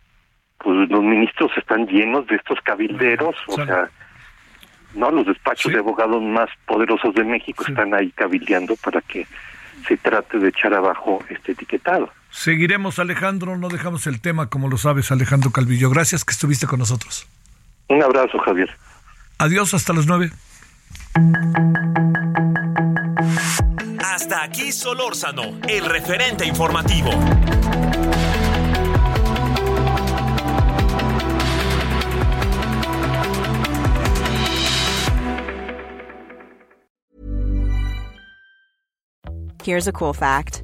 [0.57, 3.89] pues los ministros están llenos de estos cabilderos, o sea,
[4.93, 9.25] no los despachos de abogados más poderosos de México están ahí cabildeando para que
[9.87, 12.11] se trate de echar abajo este etiquetado.
[12.31, 15.89] Seguiremos, Alejandro, no dejamos el tema, como lo sabes, Alejandro Calvillo.
[15.89, 17.27] Gracias que estuviste con nosotros.
[17.89, 18.69] Un abrazo, Javier.
[19.37, 20.31] Adiós, hasta las nueve.
[23.99, 27.11] Hasta aquí Solórzano, el referente informativo.
[39.63, 40.63] Here's a cool fact